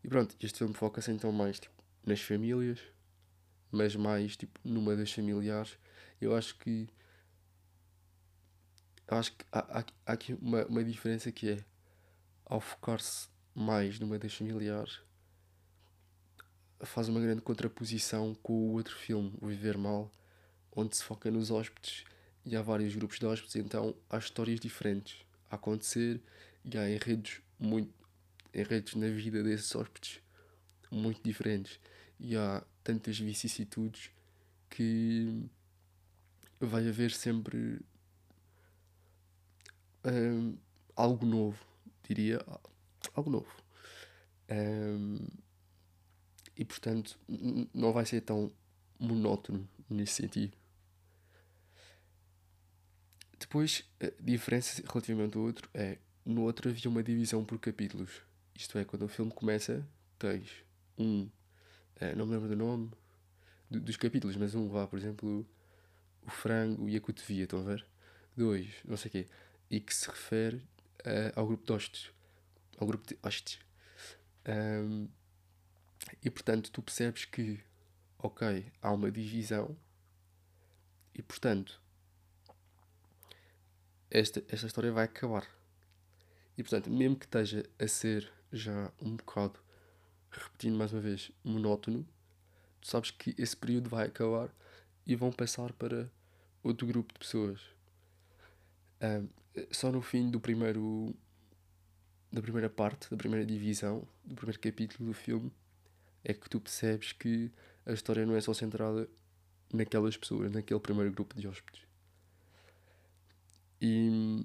E 0.04 0.08
pronto, 0.08 0.36
este 0.40 0.60
filme 0.60 0.74
foca-se 0.74 1.12
então 1.12 1.32
mais 1.32 1.60
tipo, 1.60 1.84
nas 2.06 2.22
famílias, 2.22 2.80
mas 3.72 3.96
mais 3.96 4.38
tipo 4.38 4.60
numa 4.64 4.96
das 4.96 5.12
familiares. 5.12 5.78
Eu 6.22 6.36
acho 6.36 6.58
que. 6.58 6.88
Acho 9.08 9.32
que 9.34 9.46
há, 9.52 9.80
há, 9.80 9.86
há 10.06 10.14
aqui 10.14 10.34
uma, 10.34 10.66
uma 10.66 10.84
diferença 10.84 11.32
que 11.32 11.52
é 11.52 11.66
ao 12.46 12.60
focar-se 12.60 13.28
mais 13.54 14.00
numa 14.00 14.18
das 14.18 14.34
familiares 14.34 15.00
faz 16.86 17.08
uma 17.08 17.20
grande 17.20 17.42
contraposição 17.42 18.36
com 18.36 18.54
o 18.54 18.74
outro 18.74 18.96
filme, 18.96 19.34
O 19.42 19.48
Viver 19.48 19.78
Mal, 19.78 20.12
onde 20.72 20.96
se 20.96 21.04
foca 21.04 21.32
nos 21.32 21.52
hóspedes 21.52 22.04
e 22.46 22.56
há 22.56 22.62
vários 22.62 22.96
grupos 22.96 23.18
de 23.18 23.26
hóspedes, 23.26 23.56
então 23.56 23.96
há 24.10 24.18
histórias 24.18 24.60
diferentes 24.60 25.25
a 25.50 25.56
acontecer 25.56 26.22
e 26.64 26.78
há 26.78 26.90
enredos, 26.90 27.42
muito, 27.60 27.94
enredos 28.54 28.96
na 28.96 29.08
vida 29.08 29.44
desses 29.44 29.74
hóspedes 29.76 30.20
muito 30.92 31.22
diferentes 31.24 31.80
e 32.20 32.36
há 32.36 32.64
tantas 32.84 33.20
vicissitudes 33.20 34.12
que 34.70 35.50
vai 36.60 36.88
haver 36.88 37.12
sempre 37.12 37.80
um, 40.06 40.58
algo 40.96 41.26
novo, 41.26 41.66
diria. 42.08 42.40
Algo 43.14 43.30
novo. 43.30 43.52
Um, 44.50 45.26
e 46.56 46.64
portanto, 46.64 47.18
não 47.74 47.92
vai 47.92 48.06
ser 48.06 48.22
tão 48.22 48.52
monótono 49.00 49.68
nesse 49.90 50.14
sentido. 50.14 50.56
Depois, 53.40 53.84
a 54.02 54.10
diferença 54.22 54.82
relativamente 54.88 55.38
ao 55.38 55.44
outro 55.44 55.70
é: 55.74 55.98
no 56.26 56.44
outro 56.44 56.70
havia 56.70 56.90
uma 56.90 57.04
divisão 57.04 57.44
por 57.44 57.60
capítulos. 57.60 58.22
Isto 58.56 58.78
é, 58.78 58.86
quando 58.86 59.04
o 59.04 59.08
filme 59.08 59.32
começa, 59.32 59.86
tens 60.18 60.50
um. 60.98 61.30
É, 61.98 62.16
não 62.16 62.26
me 62.26 62.34
lembro 62.34 62.50
do 62.50 62.56
nome 62.56 62.92
dos 63.70 63.98
capítulos, 63.98 64.36
mas 64.36 64.56
um 64.56 64.70
vá, 64.70 64.88
por 64.88 64.98
exemplo, 64.98 65.46
o 66.22 66.30
frango 66.30 66.88
e 66.88 66.96
a 66.96 67.02
cotovia, 67.02 67.44
estão 67.44 67.60
a 67.60 67.64
ver? 67.64 67.86
Dois, 68.36 68.74
não 68.86 68.98
sei 68.98 69.10
o 69.10 69.12
quê. 69.12 69.28
E 69.70 69.80
que 69.80 69.94
se 69.94 70.08
refere 70.08 70.58
uh, 70.58 71.32
ao 71.36 71.48
grupo 71.48 71.66
de 71.66 71.72
hostes. 71.74 72.12
Ao 72.78 72.88
grupo 72.88 73.08
de 73.08 73.18
hostes. 73.24 73.60
Um, 74.48 75.08
e 76.24 76.30
portanto, 76.30 76.72
tu 76.72 76.82
percebes 76.82 77.26
que, 77.26 77.60
ok, 78.20 78.72
há 78.82 78.92
uma 78.92 79.12
divisão 79.12 79.76
e 81.14 81.22
portanto, 81.22 81.82
esta, 84.16 84.42
esta 84.48 84.66
história 84.66 84.94
vai 84.94 85.04
acabar. 85.04 85.46
E 86.58 86.64
portanto, 86.64 86.90
mesmo 86.90 87.18
que 87.18 87.26
esteja 87.26 87.66
a 87.78 87.86
ser 87.86 88.32
já 88.52 88.90
um 89.02 89.18
bocado, 89.18 89.60
repetindo 90.32 90.78
mais 90.78 90.94
uma 90.94 91.02
vez, 91.02 91.32
monótono, 91.44 92.08
tu 92.80 92.88
sabes 92.88 93.12
que 93.12 93.36
esse 93.38 93.58
período 93.58 93.90
vai 93.90 94.08
acabar 94.08 94.50
e 95.06 95.16
vão 95.16 95.34
passar 95.34 95.74
para 95.74 96.10
outro 96.64 96.88
grupo 96.88 97.14
de 97.14 97.20
pessoas. 97.20 97.60
Um, 99.02 99.28
só 99.70 99.92
no 99.92 100.02
fim 100.02 100.32
do 100.32 100.40
primeiro 100.40 101.14
da 102.32 102.42
primeira 102.42 102.70
parte, 102.70 103.10
da 103.10 103.18
primeira 103.18 103.46
divisão, 103.46 104.08
do 104.24 104.36
primeiro 104.36 104.60
capítulo 104.60 105.10
do 105.10 105.14
filme, 105.14 105.52
é 106.24 106.34
que 106.34 106.50
tu 106.50 106.60
percebes 106.62 107.12
que 107.12 107.52
a 107.86 107.92
história 107.92 108.26
não 108.26 108.36
é 108.36 108.42
só 108.42 108.54
centrada 108.54 109.10
naquelas 109.74 110.16
pessoas, 110.16 110.52
naquele 110.52 110.80
primeiro 110.80 111.12
grupo 111.12 111.40
de 111.40 111.48
hóspedes. 111.48 111.86
E 113.88 114.44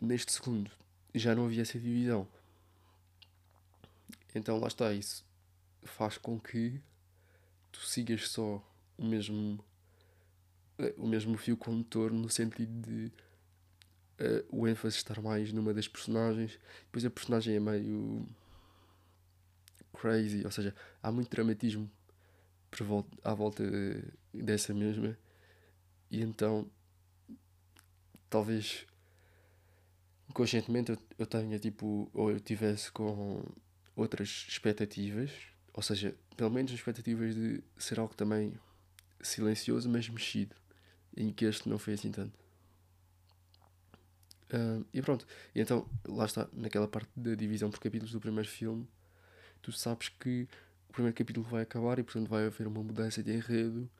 neste 0.00 0.32
segundo 0.32 0.72
já 1.14 1.36
não 1.36 1.44
havia 1.44 1.62
essa 1.62 1.78
divisão. 1.78 2.26
Então 4.34 4.58
lá 4.58 4.66
está, 4.66 4.92
isso 4.92 5.24
faz 5.84 6.18
com 6.18 6.40
que 6.40 6.80
tu 7.70 7.78
sigas 7.86 8.28
só 8.28 8.60
o 8.98 9.04
mesmo 9.04 9.64
eh, 10.80 10.92
o 10.98 11.06
mesmo 11.06 11.38
fio 11.38 11.56
condutor 11.56 12.10
no 12.10 12.28
sentido 12.28 12.72
de 12.82 13.12
uh, 14.20 14.44
o 14.50 14.66
ênfase 14.66 14.96
estar 14.96 15.22
mais 15.22 15.52
numa 15.52 15.72
das 15.72 15.86
personagens. 15.86 16.58
Depois 16.86 17.04
a 17.04 17.10
personagem 17.10 17.54
é 17.54 17.60
meio 17.60 18.28
crazy, 19.92 20.44
ou 20.44 20.50
seja, 20.50 20.74
há 21.00 21.12
muito 21.12 21.30
dramatismo 21.30 21.88
por 22.68 22.84
volta, 22.84 23.16
à 23.22 23.32
volta 23.32 23.62
dessa 24.34 24.74
mesma. 24.74 25.16
E 26.10 26.20
então, 26.20 26.68
talvez 28.36 28.86
conscientemente 30.34 30.90
eu, 30.90 30.98
eu 31.18 31.26
tenha 31.26 31.58
tipo, 31.58 32.10
ou 32.12 32.30
eu 32.30 32.38
tivesse 32.38 32.92
com 32.92 33.42
outras 33.94 34.44
expectativas, 34.46 35.30
ou 35.72 35.82
seja, 35.82 36.14
pelo 36.36 36.50
menos 36.50 36.70
expectativas 36.70 37.34
de 37.34 37.64
ser 37.78 37.98
algo 37.98 38.14
também 38.14 38.52
silencioso, 39.22 39.88
mas 39.88 40.06
mexido, 40.10 40.54
em 41.16 41.32
que 41.32 41.46
este 41.46 41.66
não 41.66 41.78
foi 41.78 41.94
assim 41.94 42.10
tanto. 42.10 42.38
Uh, 44.52 44.84
e 44.92 45.00
pronto, 45.00 45.26
e 45.54 45.60
então 45.60 45.88
lá 46.06 46.26
está, 46.26 46.46
naquela 46.52 46.86
parte 46.86 47.08
da 47.16 47.34
divisão 47.34 47.70
por 47.70 47.80
capítulos 47.80 48.12
do 48.12 48.20
primeiro 48.20 48.48
filme, 48.48 48.86
tu 49.62 49.72
sabes 49.72 50.10
que 50.10 50.46
o 50.90 50.92
primeiro 50.92 51.16
capítulo 51.16 51.46
vai 51.48 51.62
acabar 51.62 51.98
e 51.98 52.02
portanto 52.02 52.28
vai 52.28 52.44
haver 52.44 52.66
uma 52.66 52.82
mudança 52.82 53.22
de 53.22 53.32
enredo 53.32 53.90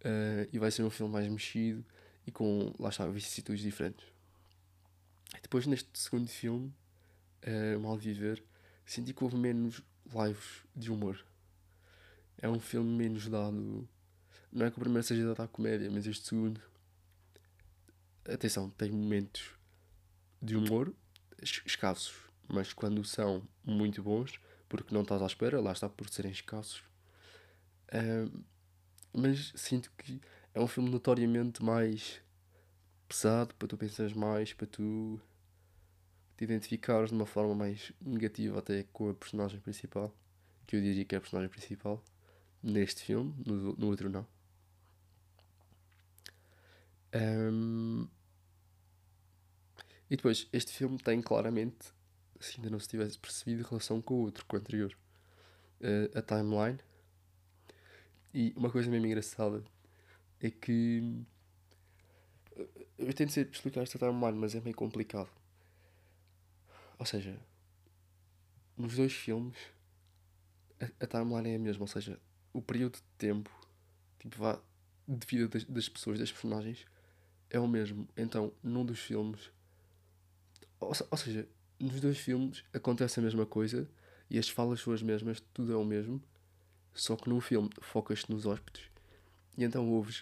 uh, 0.00 0.48
e 0.52 0.58
vai 0.58 0.72
ser 0.72 0.82
um 0.82 0.90
filme 0.90 1.12
mais 1.12 1.28
mexido 1.28 1.84
e 2.28 2.30
com, 2.30 2.74
lá 2.78 2.90
está, 2.90 3.06
vicissitudes 3.06 3.62
diferentes. 3.62 4.06
Depois 5.40 5.66
neste 5.66 5.88
segundo 5.98 6.28
filme, 6.28 6.74
uh, 7.46 7.80
Mal 7.80 7.96
Viver, 7.96 8.44
senti 8.84 9.14
que 9.14 9.24
houve 9.24 9.36
menos 9.36 9.82
lives 10.04 10.62
de 10.76 10.92
humor. 10.92 11.24
É 12.36 12.46
um 12.46 12.60
filme 12.60 12.90
menos 12.90 13.26
dado. 13.28 13.88
Não 14.52 14.66
é 14.66 14.70
que 14.70 14.76
o 14.76 14.80
primeiro 14.80 15.06
seja 15.06 15.26
dado 15.26 15.42
à 15.42 15.48
comédia, 15.48 15.90
mas 15.90 16.06
este 16.06 16.28
segundo. 16.28 16.60
Atenção, 18.30 18.68
tem 18.70 18.90
momentos 18.90 19.50
de 20.42 20.54
humor 20.54 20.94
escassos, 21.42 22.14
mas 22.46 22.74
quando 22.74 23.02
são 23.04 23.42
muito 23.64 24.02
bons, 24.02 24.38
porque 24.68 24.92
não 24.92 25.00
estás 25.00 25.22
à 25.22 25.26
espera, 25.26 25.62
lá 25.62 25.72
está 25.72 25.88
por 25.88 26.10
serem 26.10 26.30
escassos. 26.30 26.80
Uh, 27.90 28.44
mas 29.14 29.50
sinto 29.56 29.90
que 29.96 30.20
é 30.58 30.60
um 30.60 30.66
filme 30.66 30.90
notoriamente 30.90 31.62
mais 31.62 32.20
pesado 33.06 33.54
para 33.54 33.68
tu 33.68 33.76
pensares 33.76 34.12
mais, 34.12 34.52
para 34.52 34.66
tu 34.66 35.20
te 36.36 36.42
identificares 36.44 37.10
de 37.10 37.14
uma 37.14 37.26
forma 37.26 37.54
mais 37.54 37.92
negativa 38.00 38.58
até 38.58 38.82
com 38.92 39.08
a 39.08 39.14
personagem 39.14 39.60
principal, 39.60 40.12
que 40.66 40.74
eu 40.74 40.80
diria 40.80 41.04
que 41.04 41.14
é 41.14 41.18
a 41.18 41.20
personagem 41.20 41.48
principal 41.48 42.02
neste 42.60 43.02
filme, 43.02 43.32
no, 43.46 43.76
no 43.76 43.86
outro 43.86 44.10
não. 44.10 44.26
Um, 47.14 48.08
e 50.10 50.16
depois, 50.16 50.48
este 50.52 50.72
filme 50.72 50.98
tem 50.98 51.22
claramente, 51.22 51.92
se 52.40 52.56
ainda 52.56 52.68
não 52.68 52.80
se 52.80 52.88
tivesse 52.88 53.16
percebido, 53.16 53.62
relação 53.62 54.02
com 54.02 54.14
o 54.14 54.18
outro, 54.22 54.44
com 54.44 54.56
o 54.56 54.58
anterior. 54.58 54.92
Uh, 55.80 56.18
a 56.18 56.22
timeline. 56.22 56.80
E 58.34 58.52
uma 58.56 58.70
coisa 58.70 58.90
mesmo 58.90 59.06
engraçada 59.06 59.62
é 60.40 60.50
que. 60.50 61.24
Eh, 62.56 62.86
eu 62.98 63.14
tento 63.14 63.32
sempre 63.32 63.54
explicar 63.54 63.82
esta 63.82 63.98
timeline, 63.98 64.38
mas 64.38 64.54
é 64.54 64.60
meio 64.60 64.76
complicado. 64.76 65.30
Ou 66.98 67.06
seja, 67.06 67.38
nos 68.76 68.96
dois 68.96 69.12
filmes, 69.12 69.56
a, 71.00 71.06
timeline 71.06 71.50
é 71.50 71.56
a 71.56 71.58
mesma. 71.58 71.82
Ou 71.82 71.88
seja, 71.88 72.20
o 72.52 72.60
período 72.60 72.96
de 72.96 73.02
tempo 73.16 73.50
tipo, 74.18 74.36
de 75.06 75.26
vida 75.26 75.48
das, 75.48 75.64
das 75.64 75.88
pessoas, 75.88 76.18
das 76.18 76.32
personagens, 76.32 76.84
é 77.50 77.58
o 77.58 77.68
mesmo. 77.68 78.08
Então, 78.16 78.52
num 78.62 78.84
dos 78.84 78.98
filmes 78.98 79.50
ou, 80.80 80.92
ou 81.10 81.18
seja, 81.18 81.48
nos 81.78 82.00
dois 82.00 82.18
filmes 82.18 82.64
acontece 82.72 83.20
a 83.20 83.22
mesma 83.22 83.46
coisa 83.46 83.88
e 84.30 84.38
as 84.38 84.48
falas 84.48 84.80
são 84.80 84.92
as 84.92 85.02
mesmas, 85.02 85.40
tudo 85.52 85.72
é 85.72 85.76
o 85.76 85.84
mesmo, 85.84 86.22
só 86.92 87.16
que 87.16 87.28
num 87.28 87.40
filme 87.40 87.70
focas-te 87.80 88.30
nos 88.30 88.46
hóspedes 88.46 88.90
e 89.58 89.64
então 89.64 89.90
ouves 89.90 90.20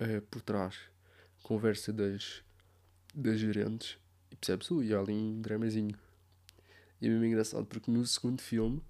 uh, 0.00 0.22
por 0.30 0.40
trás 0.40 0.78
conversa 1.42 1.92
das, 1.92 2.44
das 3.12 3.40
gerentes 3.40 3.98
e 4.30 4.36
percebes, 4.36 4.70
ui, 4.70 4.94
há 4.94 5.00
ali 5.00 5.12
um 5.12 5.40
dramazinho. 5.40 5.98
E 7.00 7.06
é 7.06 7.10
mesmo 7.10 7.24
engraçado 7.24 7.66
porque 7.66 7.90
no 7.90 8.06
segundo 8.06 8.40
filme 8.40 8.80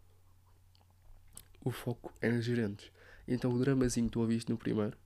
o 1.64 1.70
foco 1.70 2.12
é 2.20 2.30
nas 2.30 2.44
gerentes. 2.44 2.92
Então 3.26 3.50
o 3.50 3.58
dramazinho 3.58 4.08
que 4.08 4.12
tu 4.12 4.20
ouviste 4.20 4.50
no 4.50 4.58
primeiro 4.58 4.96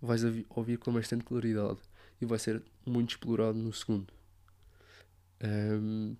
vais 0.00 0.22
ouvir 0.50 0.76
com 0.76 0.92
bastante 0.92 1.24
claridade 1.24 1.78
e 2.20 2.26
vai 2.26 2.38
ser 2.38 2.62
muito 2.84 3.10
explorado 3.10 3.58
no 3.58 3.72
segundo. 3.72 4.12
Um, 5.42 6.16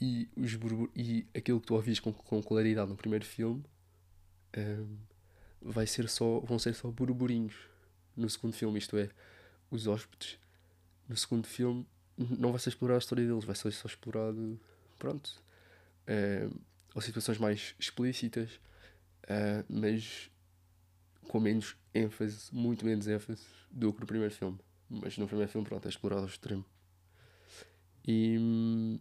e, 0.00 0.26
os 0.36 0.52
e 0.96 1.26
aquilo 1.36 1.60
que 1.60 1.66
tu 1.66 1.74
ouvis 1.74 2.00
com, 2.00 2.12
com 2.14 2.42
claridade 2.42 2.90
no 2.90 2.96
primeiro 2.96 3.26
filme 3.26 3.62
um, 4.56 4.96
vai 5.62 5.86
ser 5.86 6.08
só, 6.08 6.40
vão 6.40 6.58
ser 6.58 6.74
só 6.74 6.90
burburinhos 6.90 7.54
no 8.16 8.28
segundo 8.28 8.54
filme, 8.54 8.78
isto 8.78 8.96
é, 8.96 9.08
os 9.70 9.86
hóspedes 9.86 10.38
no 11.08 11.16
segundo 11.16 11.46
filme 11.46 11.86
não 12.16 12.50
vai 12.50 12.60
ser 12.60 12.70
explorado 12.70 12.96
a 12.96 12.98
história 12.98 13.26
deles, 13.26 13.44
vai 13.44 13.54
ser 13.54 13.70
só 13.72 13.88
explorado 13.88 14.60
pronto 14.98 15.42
um, 16.08 16.60
ou 16.94 17.00
situações 17.00 17.38
mais 17.38 17.74
explícitas 17.78 18.60
uh, 19.30 19.64
mas 19.68 20.30
com 21.28 21.38
menos 21.38 21.76
ênfase, 21.94 22.52
muito 22.52 22.84
menos 22.84 23.06
ênfase 23.06 23.42
do 23.70 23.92
que 23.92 24.00
no 24.00 24.06
primeiro 24.06 24.34
filme. 24.34 24.58
Mas 24.88 25.16
no 25.16 25.28
primeiro 25.28 25.50
filme, 25.50 25.66
pronto, 25.66 25.86
é 25.86 25.88
explorado 25.88 26.22
ao 26.22 26.28
extremo. 26.28 26.64
E. 28.06 28.98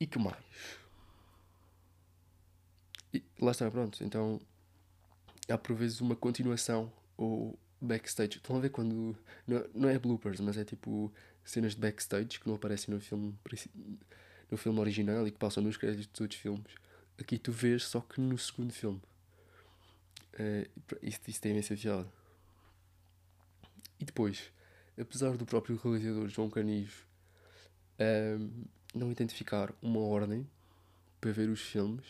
E 0.00 0.06
que 0.06 0.18
mais? 0.18 0.36
E 3.12 3.22
lá 3.40 3.50
está, 3.52 3.70
pronto. 3.70 4.02
Então 4.02 4.40
há 5.48 5.58
por 5.58 5.74
vezes 5.74 6.00
uma 6.00 6.16
continuação 6.16 6.92
ou 7.16 7.58
backstage. 7.80 8.36
Estão 8.38 8.56
a 8.56 8.60
ver 8.60 8.70
quando. 8.70 9.16
Não, 9.74 9.88
é 9.88 9.98
bloopers, 9.98 10.40
mas 10.40 10.56
é 10.56 10.64
tipo 10.64 11.12
cenas 11.44 11.74
de 11.74 11.80
backstage 11.80 12.40
que 12.40 12.46
não 12.46 12.54
aparecem 12.54 12.94
no 12.94 13.00
filme, 13.00 13.34
no 14.50 14.56
filme 14.56 14.78
original 14.78 15.26
e 15.26 15.30
que 15.30 15.38
passam 15.38 15.62
nos 15.62 15.76
créditos 15.76 16.06
dos 16.06 16.20
outros 16.20 16.40
filmes. 16.40 16.72
Aqui 17.18 17.38
tu 17.38 17.52
vês 17.52 17.84
só 17.84 18.00
que 18.00 18.20
no 18.20 18.38
segundo 18.38 18.72
filme. 18.72 19.00
Uh, 20.34 20.96
isso, 21.02 21.20
isso 21.28 21.40
tem 21.40 21.52
imensa 21.52 21.76
piada. 21.76 22.08
E 24.00 24.04
depois, 24.04 24.50
apesar 24.98 25.36
do 25.36 25.44
próprio 25.44 25.76
realizador 25.76 26.28
João 26.28 26.50
Canijo 26.50 27.06
um, 28.00 28.64
não 28.94 29.12
identificar 29.12 29.72
uma 29.80 30.00
ordem 30.00 30.48
para 31.20 31.32
ver 31.32 31.48
os 31.48 31.60
filmes, 31.60 32.04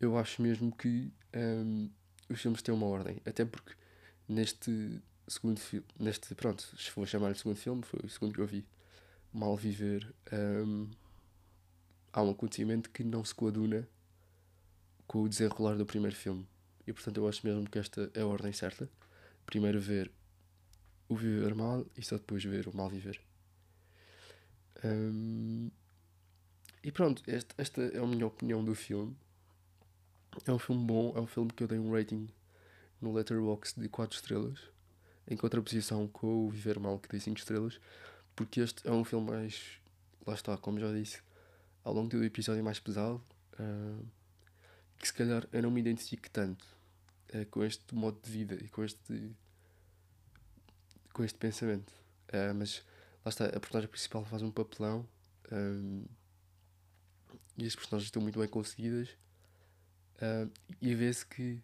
eu 0.00 0.16
acho 0.18 0.42
mesmo 0.42 0.74
que 0.74 1.12
um, 1.34 1.90
os 2.28 2.40
filmes 2.40 2.62
têm 2.62 2.74
uma 2.74 2.86
ordem. 2.86 3.20
Até 3.24 3.44
porque 3.44 3.74
neste 4.28 5.00
segundo 5.28 5.58
filme, 5.58 5.86
neste, 5.98 6.34
pronto, 6.34 6.62
se 6.76 6.90
vou 6.94 7.06
chamar 7.06 7.32
de 7.32 7.38
segundo 7.38 7.56
filme, 7.56 7.82
foi 7.82 8.00
o 8.04 8.08
segundo 8.08 8.34
que 8.34 8.40
eu 8.40 8.46
vi, 8.46 8.64
Mal 9.32 9.56
Viver, 9.56 10.14
um, 10.32 10.88
há 12.12 12.22
um 12.22 12.30
acontecimento 12.30 12.90
que 12.90 13.04
não 13.04 13.24
se 13.24 13.34
coaduna 13.34 13.88
com 15.06 15.22
o 15.22 15.28
desenrolar 15.28 15.76
do 15.76 15.86
primeiro 15.86 16.16
filme. 16.16 16.46
E 16.86 16.92
portanto 16.92 17.18
eu 17.18 17.28
acho 17.28 17.46
mesmo 17.46 17.68
que 17.68 17.78
esta 17.78 18.10
é 18.14 18.22
a 18.22 18.26
ordem 18.26 18.52
certa. 18.52 18.88
Primeiro 19.44 19.80
ver 19.80 20.10
o 21.08 21.16
viver 21.16 21.54
mal 21.54 21.86
e 21.96 22.02
só 22.02 22.16
depois 22.16 22.44
ver 22.44 22.68
o 22.68 22.76
mal 22.76 22.88
viver. 22.88 23.20
Um, 24.84 25.70
e 26.82 26.92
pronto, 26.92 27.22
esta, 27.26 27.54
esta 27.58 27.82
é 27.82 27.98
a 27.98 28.06
minha 28.06 28.26
opinião 28.26 28.64
do 28.64 28.74
filme. 28.74 29.16
É 30.44 30.52
um 30.52 30.58
filme 30.58 30.84
bom, 30.84 31.12
é 31.16 31.20
um 31.20 31.26
filme 31.26 31.50
que 31.50 31.62
eu 31.62 31.68
dei 31.68 31.78
um 31.78 31.92
rating 31.92 32.28
no 33.00 33.12
Letterboxd 33.12 33.80
de 33.80 33.88
4 33.88 34.16
estrelas, 34.16 34.58
em 35.26 35.36
contraposição 35.36 36.06
com 36.08 36.46
o 36.46 36.50
Viver 36.50 36.78
Mal, 36.78 36.98
que 36.98 37.08
dei 37.08 37.20
5 37.20 37.38
estrelas, 37.38 37.80
porque 38.34 38.60
este 38.60 38.86
é 38.86 38.92
um 38.92 39.04
filme 39.04 39.30
mais. 39.30 39.80
Lá 40.26 40.34
está, 40.34 40.56
como 40.56 40.78
já 40.78 40.92
disse, 40.92 41.22
ao 41.82 41.94
longo 41.94 42.08
do 42.08 42.22
episódio 42.24 42.62
mais 42.62 42.78
pesado, 42.78 43.22
uh, 43.58 44.06
que 44.98 45.06
se 45.06 45.14
calhar 45.14 45.46
eu 45.52 45.62
não 45.62 45.70
me 45.70 45.80
identifique 45.80 46.28
tanto 46.30 46.64
uh, 47.34 47.46
com 47.46 47.64
este 47.64 47.94
modo 47.94 48.18
de 48.22 48.30
vida 48.30 48.54
e 48.56 48.68
com 48.68 48.84
este. 48.84 49.34
com 51.12 51.24
este 51.24 51.38
pensamento. 51.38 51.92
Uh, 52.28 52.54
mas 52.54 52.84
lá 53.24 53.30
está, 53.30 53.46
a 53.46 53.60
personagem 53.60 53.88
principal 53.88 54.24
faz 54.24 54.42
um 54.42 54.50
papelão 54.50 55.06
um, 55.52 56.04
e 57.56 57.66
as 57.66 57.74
personagens 57.74 58.08
estão 58.08 58.20
muito 58.20 58.38
bem 58.38 58.48
conseguidas 58.48 59.16
uh, 60.16 60.50
e 60.80 60.94
vê-se 60.94 61.24
que 61.26 61.60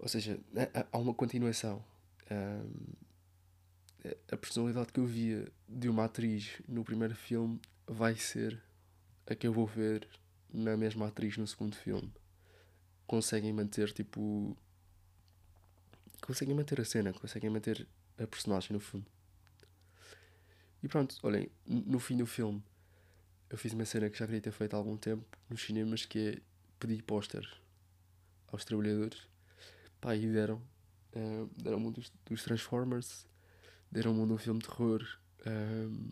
ou 0.00 0.08
seja, 0.08 0.40
há 0.90 0.98
uma 0.98 1.12
continuação. 1.12 1.84
Um, 2.30 2.70
a 4.32 4.36
personalidade 4.36 4.92
que 4.92 4.98
eu 4.98 5.04
via 5.04 5.46
de 5.68 5.90
uma 5.90 6.06
atriz 6.06 6.62
no 6.66 6.82
primeiro 6.82 7.14
filme 7.14 7.60
vai 7.86 8.16
ser 8.16 8.58
a 9.26 9.34
que 9.34 9.46
eu 9.46 9.52
vou 9.52 9.66
ver 9.66 10.08
na 10.50 10.74
mesma 10.74 11.08
atriz 11.08 11.36
no 11.36 11.46
segundo 11.46 11.76
filme. 11.76 12.10
Conseguem 13.06 13.52
manter 13.52 13.92
tipo 13.92 14.56
conseguem 16.22 16.54
manter 16.54 16.80
a 16.80 16.84
cena 16.84 17.12
conseguem 17.12 17.50
manter 17.50 17.86
a 18.18 18.26
personagem 18.26 18.72
no 18.72 18.80
fundo. 18.80 19.06
E 20.82 20.88
pronto, 20.88 21.14
olhem, 21.22 21.50
no 21.66 21.98
fim 21.98 22.16
do 22.16 22.24
filme 22.24 22.62
eu 23.50 23.58
fiz 23.58 23.74
uma 23.74 23.84
cena 23.84 24.08
que 24.08 24.18
já 24.18 24.24
queria 24.24 24.40
ter 24.40 24.52
feito 24.52 24.72
há 24.72 24.78
algum 24.78 24.96
tempo 24.96 25.26
nos 25.50 25.60
cinemas 25.62 26.06
que 26.06 26.18
é 26.18 26.49
pedir 26.80 27.02
pósteres 27.02 27.48
aos 28.48 28.64
trabalhadores. 28.64 29.28
Pá, 30.00 30.16
e 30.16 30.26
deram. 30.26 30.60
Uh, 31.14 31.48
deram-me 31.56 31.86
um 31.86 31.92
dos, 31.92 32.12
dos 32.24 32.42
Transformers, 32.42 33.26
deram-me 33.90 34.20
um 34.20 34.26
de 34.26 34.32
um 34.32 34.38
filme 34.38 34.60
de 34.60 34.68
terror 34.68 35.06
um, 35.46 36.10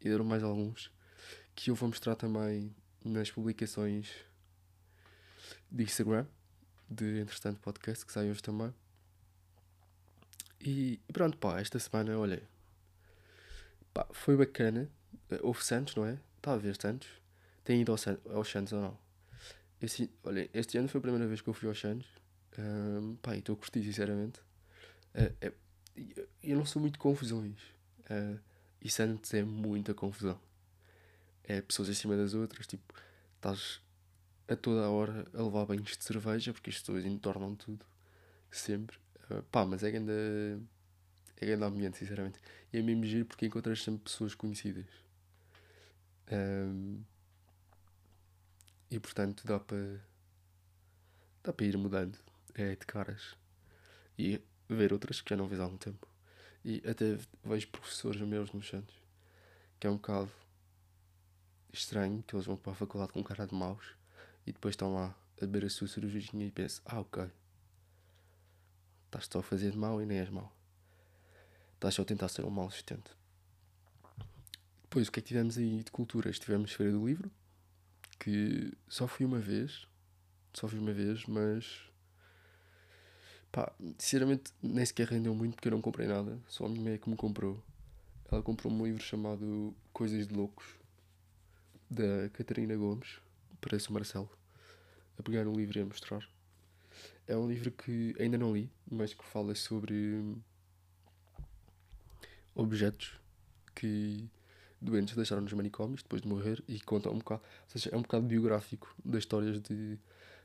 e 0.00 0.08
deram 0.08 0.24
mais 0.24 0.42
alguns 0.42 0.90
que 1.54 1.70
eu 1.70 1.74
vou 1.74 1.88
mostrar 1.88 2.16
também 2.16 2.74
nas 3.04 3.30
publicações 3.30 4.10
de 5.70 5.84
Instagram, 5.84 6.26
de 6.90 7.20
Entretanto 7.20 7.60
Podcast, 7.60 8.04
que 8.04 8.12
sai 8.12 8.28
hoje 8.28 8.42
também. 8.42 8.74
E 10.60 11.00
pronto, 11.12 11.36
pá, 11.38 11.60
esta 11.60 11.78
semana, 11.78 12.18
olha, 12.18 12.42
Pá, 13.94 14.08
foi 14.10 14.36
bacana. 14.36 14.90
Eh, 15.30 15.38
houve 15.40 15.64
Santos, 15.64 15.94
não 15.94 16.04
é? 16.04 16.18
Está 16.36 16.52
a 16.52 16.56
ver 16.56 16.76
Santos. 16.76 17.08
Tem 17.62 17.80
ido 17.80 17.92
ao 17.92 17.96
San 17.96 18.18
aos 18.34 18.48
Santos 18.48 18.72
ou 18.72 18.80
não? 18.82 19.03
Este, 19.84 20.10
olha, 20.24 20.48
este 20.54 20.78
ano 20.78 20.88
foi 20.88 20.98
a 20.98 21.02
primeira 21.02 21.26
vez 21.26 21.42
que 21.42 21.48
eu 21.48 21.52
fui 21.52 21.68
aos 21.68 21.78
Santos. 21.78 22.08
Um, 22.58 23.16
pá, 23.16 23.36
estou 23.36 23.54
a 23.54 23.58
curtir, 23.58 23.82
sinceramente. 23.82 24.40
Uh, 25.14 25.34
é, 25.42 25.52
eu 26.42 26.56
não 26.56 26.64
sou 26.64 26.80
muito 26.80 26.98
confusões. 26.98 27.60
Uh, 28.10 28.40
e 28.80 28.90
Santos 28.90 29.34
é 29.34 29.42
muita 29.42 29.92
confusão. 29.92 30.40
É 31.42 31.60
pessoas 31.60 31.90
em 31.90 31.94
cima 31.94 32.16
das 32.16 32.32
outras, 32.32 32.66
tipo, 32.66 32.94
estás 33.36 33.82
a 34.48 34.56
toda 34.56 34.86
a 34.86 34.90
hora 34.90 35.26
a 35.34 35.42
levar 35.42 35.66
banhos 35.66 35.94
de 35.98 36.02
cerveja, 36.02 36.54
porque 36.54 36.70
as 36.70 36.78
pessoas 36.78 37.04
entornam 37.04 37.54
tudo. 37.54 37.84
Sempre. 38.50 38.96
Uh, 39.30 39.42
pá, 39.52 39.66
mas 39.66 39.82
é 39.82 39.88
ainda 39.88 40.12
é 41.36 41.44
grande 41.44 41.64
ambiente, 41.64 41.98
sinceramente. 41.98 42.38
E 42.72 42.78
é 42.78 42.82
mesmo 42.82 43.04
giro 43.04 43.26
porque 43.26 43.44
encontras 43.44 43.82
sempre 43.82 44.04
pessoas 44.04 44.34
conhecidas. 44.34 44.86
Um, 46.32 47.02
e 48.94 49.00
portanto 49.00 49.44
dá 49.44 49.58
para 49.58 50.00
dá 51.42 51.52
para 51.52 51.66
ir 51.66 51.76
mudando 51.76 52.16
é, 52.54 52.76
de 52.76 52.86
caras 52.86 53.36
e 54.16 54.40
ver 54.68 54.92
outras 54.92 55.20
que 55.20 55.30
já 55.30 55.36
não 55.36 55.48
vês 55.48 55.60
há 55.60 55.64
algum 55.64 55.76
tempo. 55.76 56.06
E 56.64 56.80
até 56.88 57.18
vejo 57.44 57.68
professores 57.68 58.20
meus 58.20 58.52
nos 58.52 58.68
Santos 58.68 58.94
que 59.80 59.88
é 59.88 59.90
um 59.90 59.96
bocado 59.96 60.30
estranho 61.72 62.22
que 62.22 62.36
eles 62.36 62.46
vão 62.46 62.56
para 62.56 62.72
a 62.72 62.76
faculdade 62.76 63.12
com 63.12 63.22
cara 63.22 63.46
de 63.46 63.54
maus 63.54 63.84
e 64.46 64.52
depois 64.52 64.74
estão 64.74 64.94
lá 64.94 65.14
a 65.38 65.40
beber 65.40 65.64
a 65.64 65.70
sua 65.70 65.88
cervejinha 65.88 66.46
e 66.46 66.50
pensam, 66.52 66.84
ah 66.86 67.00
ok, 67.00 67.28
estás 69.06 69.28
só 69.30 69.40
a 69.40 69.42
fazer 69.42 69.72
de 69.72 69.76
mal 69.76 70.00
e 70.00 70.06
nem 70.06 70.20
és 70.20 70.30
mau. 70.30 70.54
Estás 71.74 71.94
só 71.94 72.02
a 72.02 72.04
tentar 72.04 72.28
ser 72.28 72.44
um 72.44 72.50
mau 72.50 72.68
assistente. 72.68 73.10
Depois, 74.82 75.08
o 75.08 75.12
que 75.12 75.18
é 75.18 75.22
que 75.22 75.28
tivemos 75.28 75.58
aí 75.58 75.82
de 75.82 75.90
culturas? 75.90 76.38
Tivemos 76.38 76.72
Feira 76.72 76.92
do 76.92 77.04
Livro, 77.04 77.30
que 78.18 78.72
só 78.88 79.06
fui 79.06 79.26
uma 79.26 79.38
vez, 79.38 79.86
só 80.52 80.68
fui 80.68 80.78
uma 80.78 80.92
vez, 80.92 81.24
mas 81.26 81.90
pá, 83.50 83.72
sinceramente 83.98 84.52
nem 84.62 84.84
sequer 84.84 85.08
rendeu 85.08 85.34
muito 85.34 85.54
porque 85.54 85.68
eu 85.68 85.72
não 85.72 85.80
comprei 85.80 86.06
nada, 86.06 86.38
só 86.48 86.66
a 86.66 86.68
minha 86.68 86.82
meia 86.82 86.98
que 86.98 87.08
me 87.08 87.16
comprou. 87.16 87.62
Ela 88.30 88.42
comprou 88.42 88.72
um 88.72 88.84
livro 88.84 89.02
chamado 89.02 89.74
Coisas 89.92 90.26
de 90.26 90.34
Loucos, 90.34 90.66
da 91.90 92.28
Catarina 92.30 92.76
Gomes, 92.76 93.20
parece 93.60 93.90
o 93.90 93.92
Marcelo, 93.92 94.30
a 95.18 95.22
pegar 95.22 95.46
um 95.46 95.54
livro 95.54 95.78
e 95.78 95.82
a 95.82 95.86
mostrar. 95.86 96.26
É 97.26 97.36
um 97.36 97.48
livro 97.48 97.70
que 97.70 98.14
ainda 98.18 98.36
não 98.36 98.54
li, 98.54 98.70
mas 98.90 99.14
que 99.14 99.24
fala 99.24 99.54
sobre 99.54 100.36
objetos 102.54 103.18
que 103.74 104.28
doentes 104.84 105.16
deixaram 105.16 105.42
nos 105.42 105.52
manicômios 105.52 106.02
depois 106.02 106.22
de 106.22 106.28
morrer 106.28 106.62
e 106.68 106.80
contam 106.80 107.12
um 107.12 107.18
bocado, 107.18 107.42
ou 107.42 107.70
seja, 107.70 107.90
é 107.92 107.96
um 107.96 108.02
bocado 108.02 108.26
biográfico 108.26 108.94
das 109.04 109.20
histórias 109.20 109.60
de 109.60 109.98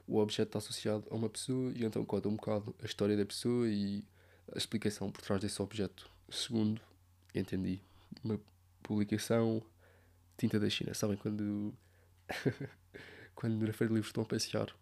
o 0.07 0.17
objeto 0.17 0.49
está 0.49 0.57
associado 0.57 1.05
a 1.11 1.15
uma 1.15 1.29
pessoa 1.29 1.71
e 1.75 1.85
então 1.85 2.03
conta 2.03 2.27
um 2.27 2.35
bocado 2.35 2.75
a 2.81 2.85
história 2.85 3.15
da 3.15 3.25
pessoa 3.25 3.69
e 3.69 4.03
a 4.51 4.57
explicação 4.57 5.11
por 5.11 5.21
trás 5.21 5.39
desse 5.39 5.61
objeto. 5.61 6.09
Segundo, 6.31 6.81
entendi, 7.33 7.79
uma 8.23 8.39
publicação 8.81 9.61
tinta 10.35 10.59
da 10.59 10.69
China. 10.69 10.95
Sabem 10.95 11.15
quando 11.15 11.73
quando 13.35 13.65
na 13.65 13.71
Feira 13.71 13.89
de 13.89 13.95
Livros 13.95 14.07
estão 14.09 14.23
a 14.23 14.25
passear 14.25 14.75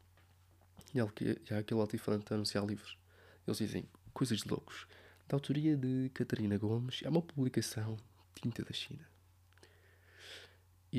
e 0.94 1.00
há 1.00 1.58
aquele 1.58 1.80
altifante 1.82 2.32
a 2.32 2.36
anunciar 2.36 2.66
livros. 2.66 2.98
Eles 3.46 3.58
dizem 3.58 3.86
coisas 4.14 4.40
de 4.40 4.50
loucos 4.50 4.88
da 5.28 5.36
autoria 5.36 5.76
de 5.76 6.10
Catarina 6.14 6.58
Gomes, 6.58 7.02
é 7.04 7.10
uma 7.10 7.22
publicação 7.22 7.98
tinta 8.34 8.64
da 8.64 8.72
China. 8.72 9.06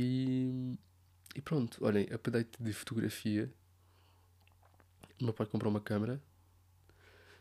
E, 0.00 0.78
e 1.34 1.42
pronto, 1.42 1.84
olhem, 1.84 2.06
update 2.12 2.62
de 2.62 2.72
fotografia. 2.72 3.52
O 5.20 5.24
meu 5.24 5.34
pai 5.34 5.44
comprou 5.44 5.72
uma 5.72 5.80
câmera. 5.80 6.22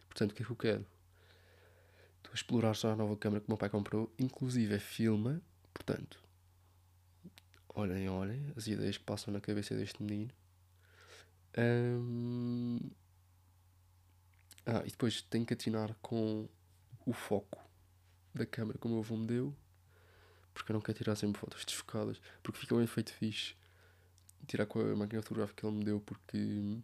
Portanto, 0.09 0.31
o 0.31 0.33
que 0.33 0.41
é 0.41 0.45
que 0.45 0.51
eu 0.51 0.55
quero? 0.55 0.85
Estou 2.17 2.31
a 2.31 2.33
explorar 2.33 2.75
já 2.75 2.93
a 2.93 2.95
nova 2.95 3.15
câmera 3.15 3.41
que 3.41 3.47
o 3.47 3.51
meu 3.51 3.59
pai 3.59 3.69
comprou. 3.69 4.11
Inclusive 4.17 4.73
é 4.73 4.79
filma. 4.79 5.39
Portanto, 5.71 6.19
olhem, 7.69 8.09
olhem 8.09 8.51
as 8.55 8.65
ideias 8.65 8.97
que 8.97 9.03
passam 9.03 9.31
na 9.31 9.39
cabeça 9.39 9.75
deste 9.75 10.01
menino. 10.01 10.31
Um... 11.55 12.79
Ah, 14.65 14.81
e 14.83 14.89
depois 14.89 15.21
tenho 15.21 15.45
que 15.45 15.53
atinar 15.53 15.95
com 16.01 16.49
o 17.05 17.13
foco 17.13 17.63
da 18.33 18.47
câmera 18.47 18.79
como 18.79 18.95
o 18.95 18.99
avô 18.99 19.15
me 19.15 19.27
deu, 19.27 19.55
porque 20.57 20.71
eu 20.71 20.73
não 20.73 20.81
quero 20.81 20.97
tirar 20.97 21.15
sempre 21.15 21.39
fotos 21.39 21.63
desfocadas, 21.63 22.19
porque 22.41 22.59
fica 22.59 22.73
um 22.73 22.81
efeito 22.81 23.13
fixe 23.13 23.55
tirar 24.47 24.65
com 24.65 24.79
a 24.79 24.95
máquina 24.95 25.21
fotográfica 25.21 25.61
que 25.61 25.67
ele 25.67 25.75
me 25.75 25.83
deu, 25.83 25.99
porque 25.99 26.79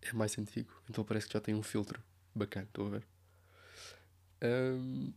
é 0.00 0.12
mais 0.14 0.38
antigo, 0.38 0.72
então 0.88 1.04
parece 1.04 1.26
que 1.26 1.34
já 1.34 1.40
tem 1.40 1.54
um 1.54 1.62
filtro 1.62 2.02
bacana, 2.34 2.64
estou 2.64 2.86
a 2.86 2.90
ver. 2.90 3.06
Um, 4.42 5.12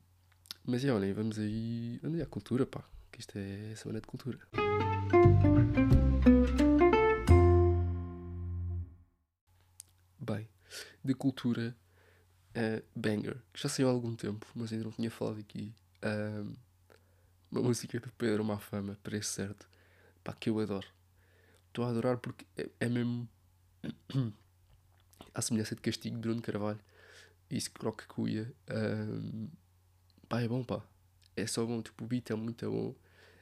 mas 0.65 0.83
e 0.83 0.89
olhem, 0.89 1.13
vamos 1.13 1.37
aí, 1.37 1.99
vamos 2.01 2.17
aí 2.17 2.23
à 2.23 2.25
cultura, 2.25 2.65
pá, 2.65 2.83
que 3.11 3.19
isto 3.19 3.37
é 3.37 3.73
semana 3.75 4.01
de 4.01 4.07
cultura. 4.07 4.39
Bem, 10.19 10.49
de 11.03 11.13
cultura 11.13 11.75
é 12.53 12.83
Banger, 12.95 13.37
que 13.53 13.61
já 13.61 13.69
saiu 13.69 13.87
há 13.87 13.91
algum 13.91 14.15
tempo, 14.15 14.45
mas 14.55 14.73
ainda 14.73 14.85
não 14.85 14.91
tinha 14.91 15.11
falado 15.11 15.39
aqui. 15.39 15.73
Um, 16.03 16.68
uma 17.51 17.61
música 17.61 17.99
do 17.99 18.11
Pedro 18.13 18.43
Mafama, 18.43 18.97
parece 19.03 19.29
certo. 19.29 19.67
Pá, 20.23 20.33
que 20.33 20.49
eu 20.49 20.59
adoro. 20.59 20.87
Estou 21.67 21.85
a 21.85 21.89
adorar 21.89 22.17
porque 22.17 22.45
é, 22.57 22.69
é 22.79 22.89
mesmo. 22.89 23.27
a 25.33 25.41
semelhança 25.41 25.75
de 25.75 25.81
Castigo 25.81 26.17
Bruno 26.17 26.41
Carvalho. 26.41 26.79
Que 27.47 27.59
Croque 27.71 28.05
Cuia. 28.05 28.53
Um, 28.69 29.49
pá, 30.27 30.41
é 30.41 30.47
bom, 30.47 30.63
pá. 30.63 30.81
É 31.35 31.47
só 31.47 31.65
bom. 31.65 31.81
Tipo, 31.81 32.03
o 32.03 32.07
beat 32.07 32.29
é 32.29 32.35
muito 32.35 32.69
bom. 32.69 32.95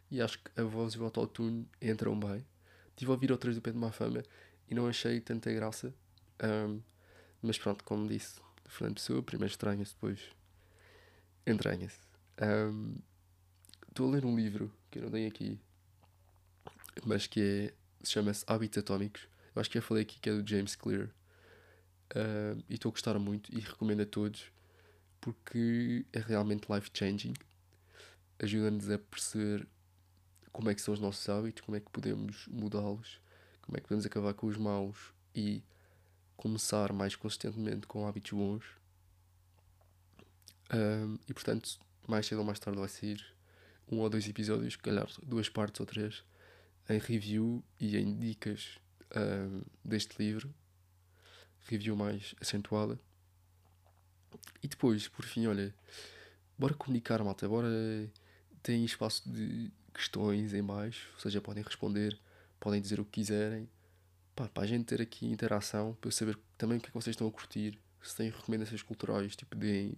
E 0.09 0.21
acho 0.21 0.39
que 0.39 0.51
a 0.59 0.63
voz 0.63 0.93
e 0.93 0.99
o 0.99 1.03
autotune 1.03 1.67
entram 1.81 2.17
bem. 2.17 2.45
Estive 2.89 3.11
a 3.11 3.13
ouvir 3.13 3.31
outras 3.31 3.55
do 3.55 3.61
Pedro 3.61 3.79
Mafama 3.79 4.23
e 4.69 4.73
não 4.73 4.87
achei 4.87 5.19
tanta 5.19 5.51
graça. 5.51 5.93
Um, 6.41 6.81
mas 7.41 7.57
pronto, 7.57 7.83
como 7.83 8.07
disse, 8.07 8.39
Fernando 8.65 8.95
Pessoa, 8.95 9.21
primeiro 9.21 9.51
estranha-se, 9.51 9.93
depois 9.93 10.21
entranha-se. 11.45 11.99
Estou 13.97 14.09
a 14.09 14.11
ler 14.11 14.25
um 14.25 14.35
livro 14.35 14.71
que 14.91 14.99
eu 14.99 15.03
não 15.05 15.09
tenho 15.09 15.27
aqui, 15.27 15.59
mas 17.03 17.25
que 17.25 17.41
é, 17.41 17.73
se 18.05 18.11
chama-se 18.11 18.45
Hábitos 18.45 18.77
Atómicos. 18.77 19.27
Eu 19.55 19.59
acho 19.59 19.71
que 19.71 19.79
já 19.79 19.81
falei 19.81 20.03
aqui 20.03 20.19
que 20.19 20.29
é 20.29 20.33
do 20.33 20.47
James 20.47 20.75
Clear. 20.75 21.07
Uh, 22.15 22.63
e 22.69 22.75
estou 22.75 22.89
a 22.89 22.91
gostar 22.91 23.17
muito 23.17 23.51
e 23.51 23.59
recomendo 23.59 24.01
a 24.01 24.05
todos 24.05 24.51
porque 25.19 26.05
é 26.13 26.19
realmente 26.19 26.71
life 26.71 26.91
changing. 26.93 27.33
Ajuda-nos 28.37 28.87
a 28.87 28.99
perceber 28.99 29.67
como 30.51 30.69
é 30.69 30.75
que 30.75 30.81
são 30.83 30.93
os 30.93 30.99
nossos 30.99 31.27
hábitos, 31.27 31.63
como 31.65 31.75
é 31.75 31.79
que 31.79 31.89
podemos 31.89 32.45
mudá-los, 32.49 33.19
como 33.63 33.77
é 33.77 33.81
que 33.81 33.87
podemos 33.87 34.05
acabar 34.05 34.35
com 34.35 34.45
os 34.45 34.57
maus 34.57 35.11
e 35.33 35.63
começar 36.35 36.93
mais 36.93 37.15
consistentemente 37.15 37.87
com 37.87 38.07
hábitos 38.07 38.33
bons. 38.33 38.63
Um, 40.71 41.17
e 41.27 41.33
portanto, 41.33 41.79
mais 42.07 42.27
cedo 42.27 42.37
ou 42.37 42.45
mais 42.45 42.59
tarde 42.59 42.77
vai 42.77 42.89
sair 42.89 43.36
um 43.91 43.99
ou 43.99 44.09
dois 44.09 44.27
episódios, 44.27 44.75
calhar 44.75 45.07
duas 45.23 45.49
partes 45.49 45.79
ou 45.79 45.85
três, 45.85 46.23
em 46.89 46.99
review 46.99 47.63
e 47.79 47.97
em 47.97 48.17
dicas 48.17 48.77
um, 49.15 49.61
deste 49.83 50.21
livro. 50.21 50.53
Review 51.65 51.95
mais 51.95 52.33
acentuada. 52.41 52.99
E 54.63 54.67
depois, 54.67 55.07
por 55.07 55.25
fim, 55.25 55.47
olha, 55.47 55.73
bora 56.57 56.73
comunicar, 56.73 57.23
malta, 57.23 57.47
bora. 57.47 57.69
Tem 58.63 58.83
espaço 58.85 59.29
de 59.29 59.71
questões 59.93 60.53
em 60.53 60.63
baixo, 60.63 61.09
ou 61.15 61.19
seja, 61.19 61.41
podem 61.41 61.63
responder, 61.63 62.17
podem 62.59 62.81
dizer 62.81 62.99
o 62.99 63.05
que 63.05 63.21
quiserem 63.21 63.69
pá, 64.37 64.47
para 64.47 64.63
a 64.63 64.67
gente 64.67 64.85
ter 64.85 65.01
aqui 65.01 65.25
interação, 65.25 65.97
para 65.99 66.07
eu 66.07 66.11
saber 66.11 66.37
também 66.57 66.77
o 66.77 66.81
que 66.81 66.87
é 66.87 66.89
que 66.89 66.93
vocês 66.93 67.15
estão 67.15 67.27
a 67.27 67.31
curtir, 67.31 67.79
se 68.03 68.15
têm 68.15 68.29
recomendações 68.29 68.83
culturais, 68.83 69.35
tipo, 69.35 69.55
deem. 69.55 69.97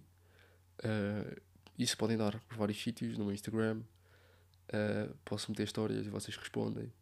Uh, 0.82 1.40
isso 1.82 1.96
podem 1.96 2.16
dar 2.16 2.38
por 2.40 2.56
vários 2.56 2.80
sítios, 2.80 3.16
no 3.16 3.24
meu 3.24 3.34
Instagram. 3.34 3.82
Uh, 4.68 5.14
posso 5.24 5.50
meter 5.50 5.64
histórias 5.64 6.06
e 6.06 6.10
vocês 6.10 6.36
respondem. 6.36 6.92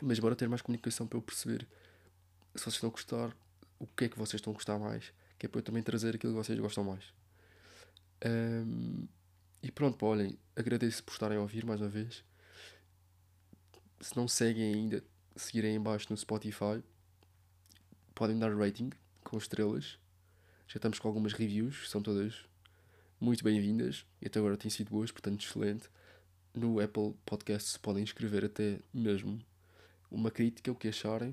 Mas 0.00 0.18
bora 0.18 0.34
ter 0.34 0.48
mais 0.48 0.62
comunicação 0.62 1.06
para 1.06 1.18
eu 1.18 1.22
perceber 1.22 1.66
se 2.54 2.64
vocês 2.64 2.74
estão 2.74 2.88
a 2.88 2.92
gostar, 2.92 3.36
o 3.78 3.86
que 3.86 4.04
é 4.04 4.08
que 4.08 4.18
vocês 4.18 4.40
estão 4.40 4.52
a 4.52 4.54
gostar 4.54 4.78
mais, 4.78 5.12
que 5.38 5.46
é 5.46 5.48
para 5.48 5.60
eu 5.60 5.62
também 5.62 5.82
trazer 5.82 6.14
aquilo 6.14 6.32
que 6.32 6.38
vocês 6.44 6.58
gostam 6.58 6.84
mais. 6.84 7.04
Um, 8.24 9.06
e 9.62 9.70
pronto, 9.70 9.96
pá, 9.96 10.06
olhem, 10.06 10.38
agradeço 10.54 11.02
por 11.04 11.12
estarem 11.12 11.38
a 11.38 11.40
ouvir 11.40 11.64
mais 11.64 11.80
uma 11.80 11.88
vez. 11.88 12.24
Se 14.00 14.16
não 14.16 14.28
seguem 14.28 14.74
ainda, 14.74 15.02
seguirem 15.36 15.76
em 15.76 15.80
baixo 15.80 16.08
no 16.10 16.16
Spotify. 16.16 16.82
Podem 18.14 18.38
dar 18.38 18.54
rating 18.54 18.90
com 19.24 19.38
estrelas. 19.38 19.98
Já 20.66 20.76
estamos 20.76 20.98
com 20.98 21.08
algumas 21.08 21.32
reviews, 21.32 21.88
são 21.88 22.02
todas 22.02 22.44
muito 23.22 23.44
bem-vindas 23.44 24.04
e 24.20 24.26
até 24.26 24.40
agora 24.40 24.56
têm 24.56 24.68
sido 24.68 24.90
boas, 24.90 25.12
portanto, 25.12 25.46
excelente. 25.46 25.88
No 26.52 26.80
Apple 26.80 27.14
Podcasts 27.24 27.76
podem 27.76 28.02
escrever 28.02 28.44
até 28.44 28.80
mesmo 28.92 29.40
uma 30.10 30.28
crítica, 30.28 30.72
o 30.72 30.74
que 30.74 30.88
acharem. 30.88 31.32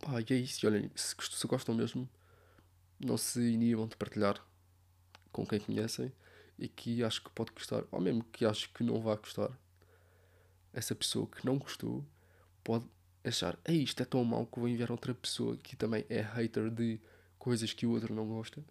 Pá, 0.00 0.20
e 0.20 0.34
é 0.34 0.36
isso. 0.36 0.66
E 0.66 0.68
olhem, 0.68 0.90
se, 0.96 1.14
se 1.30 1.46
gostam 1.46 1.72
mesmo, 1.72 2.08
não 2.98 3.16
se 3.16 3.40
inibam 3.40 3.86
de 3.86 3.96
partilhar 3.96 4.44
com 5.30 5.46
quem 5.46 5.60
conhecem 5.60 6.12
e 6.58 6.66
que 6.66 7.04
acho 7.04 7.22
que 7.22 7.30
pode 7.30 7.52
gostar, 7.52 7.84
ou 7.92 8.00
mesmo 8.00 8.24
que 8.24 8.44
acho 8.44 8.72
que 8.72 8.82
não 8.82 9.00
vai 9.00 9.16
gostar. 9.16 9.56
Essa 10.72 10.96
pessoa 10.96 11.28
que 11.28 11.46
não 11.46 11.58
gostou 11.58 12.04
pode 12.64 12.86
achar, 13.22 13.56
é 13.64 13.72
isto 13.72 14.02
é 14.02 14.04
tão 14.04 14.24
mau 14.24 14.46
que 14.46 14.58
vou 14.58 14.68
enviar 14.68 14.90
outra 14.90 15.14
pessoa 15.14 15.56
que 15.56 15.76
também 15.76 16.04
é 16.08 16.20
hater 16.20 16.70
de 16.70 17.00
coisas 17.38 17.72
que 17.72 17.86
o 17.86 17.92
outro 17.92 18.12
não 18.12 18.26
gosta. 18.26 18.64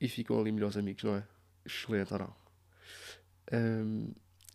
E 0.00 0.08
ficam 0.08 0.38
ali 0.38 0.52
melhores 0.52 0.76
amigos, 0.76 1.04
não 1.04 1.16
é? 1.16 1.26
Excelente, 1.64 2.12
não? 2.12 2.34
Um, 3.52 4.12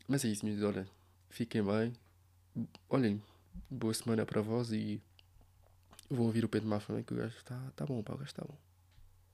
mas 0.07 0.25
é 0.25 0.27
isso, 0.27 0.45
meus 0.45 0.61
olha, 0.61 0.87
fiquem 1.29 1.63
bem. 1.63 1.93
Olhem, 2.89 3.21
boa 3.69 3.93
semana 3.93 4.25
para 4.25 4.41
vós 4.41 4.71
e 4.71 5.01
vão 6.09 6.25
ouvir 6.25 6.43
o 6.43 6.49
Pedro 6.49 6.67
Mafra, 6.67 7.03
que 7.03 7.13
o 7.13 7.17
gajo 7.17 7.37
está 7.37 7.57
tá 7.75 7.85
bom, 7.85 8.01
pá, 8.01 8.13
o 8.13 8.17
gajo 8.17 8.29
está 8.29 8.43
bom. 8.43 8.57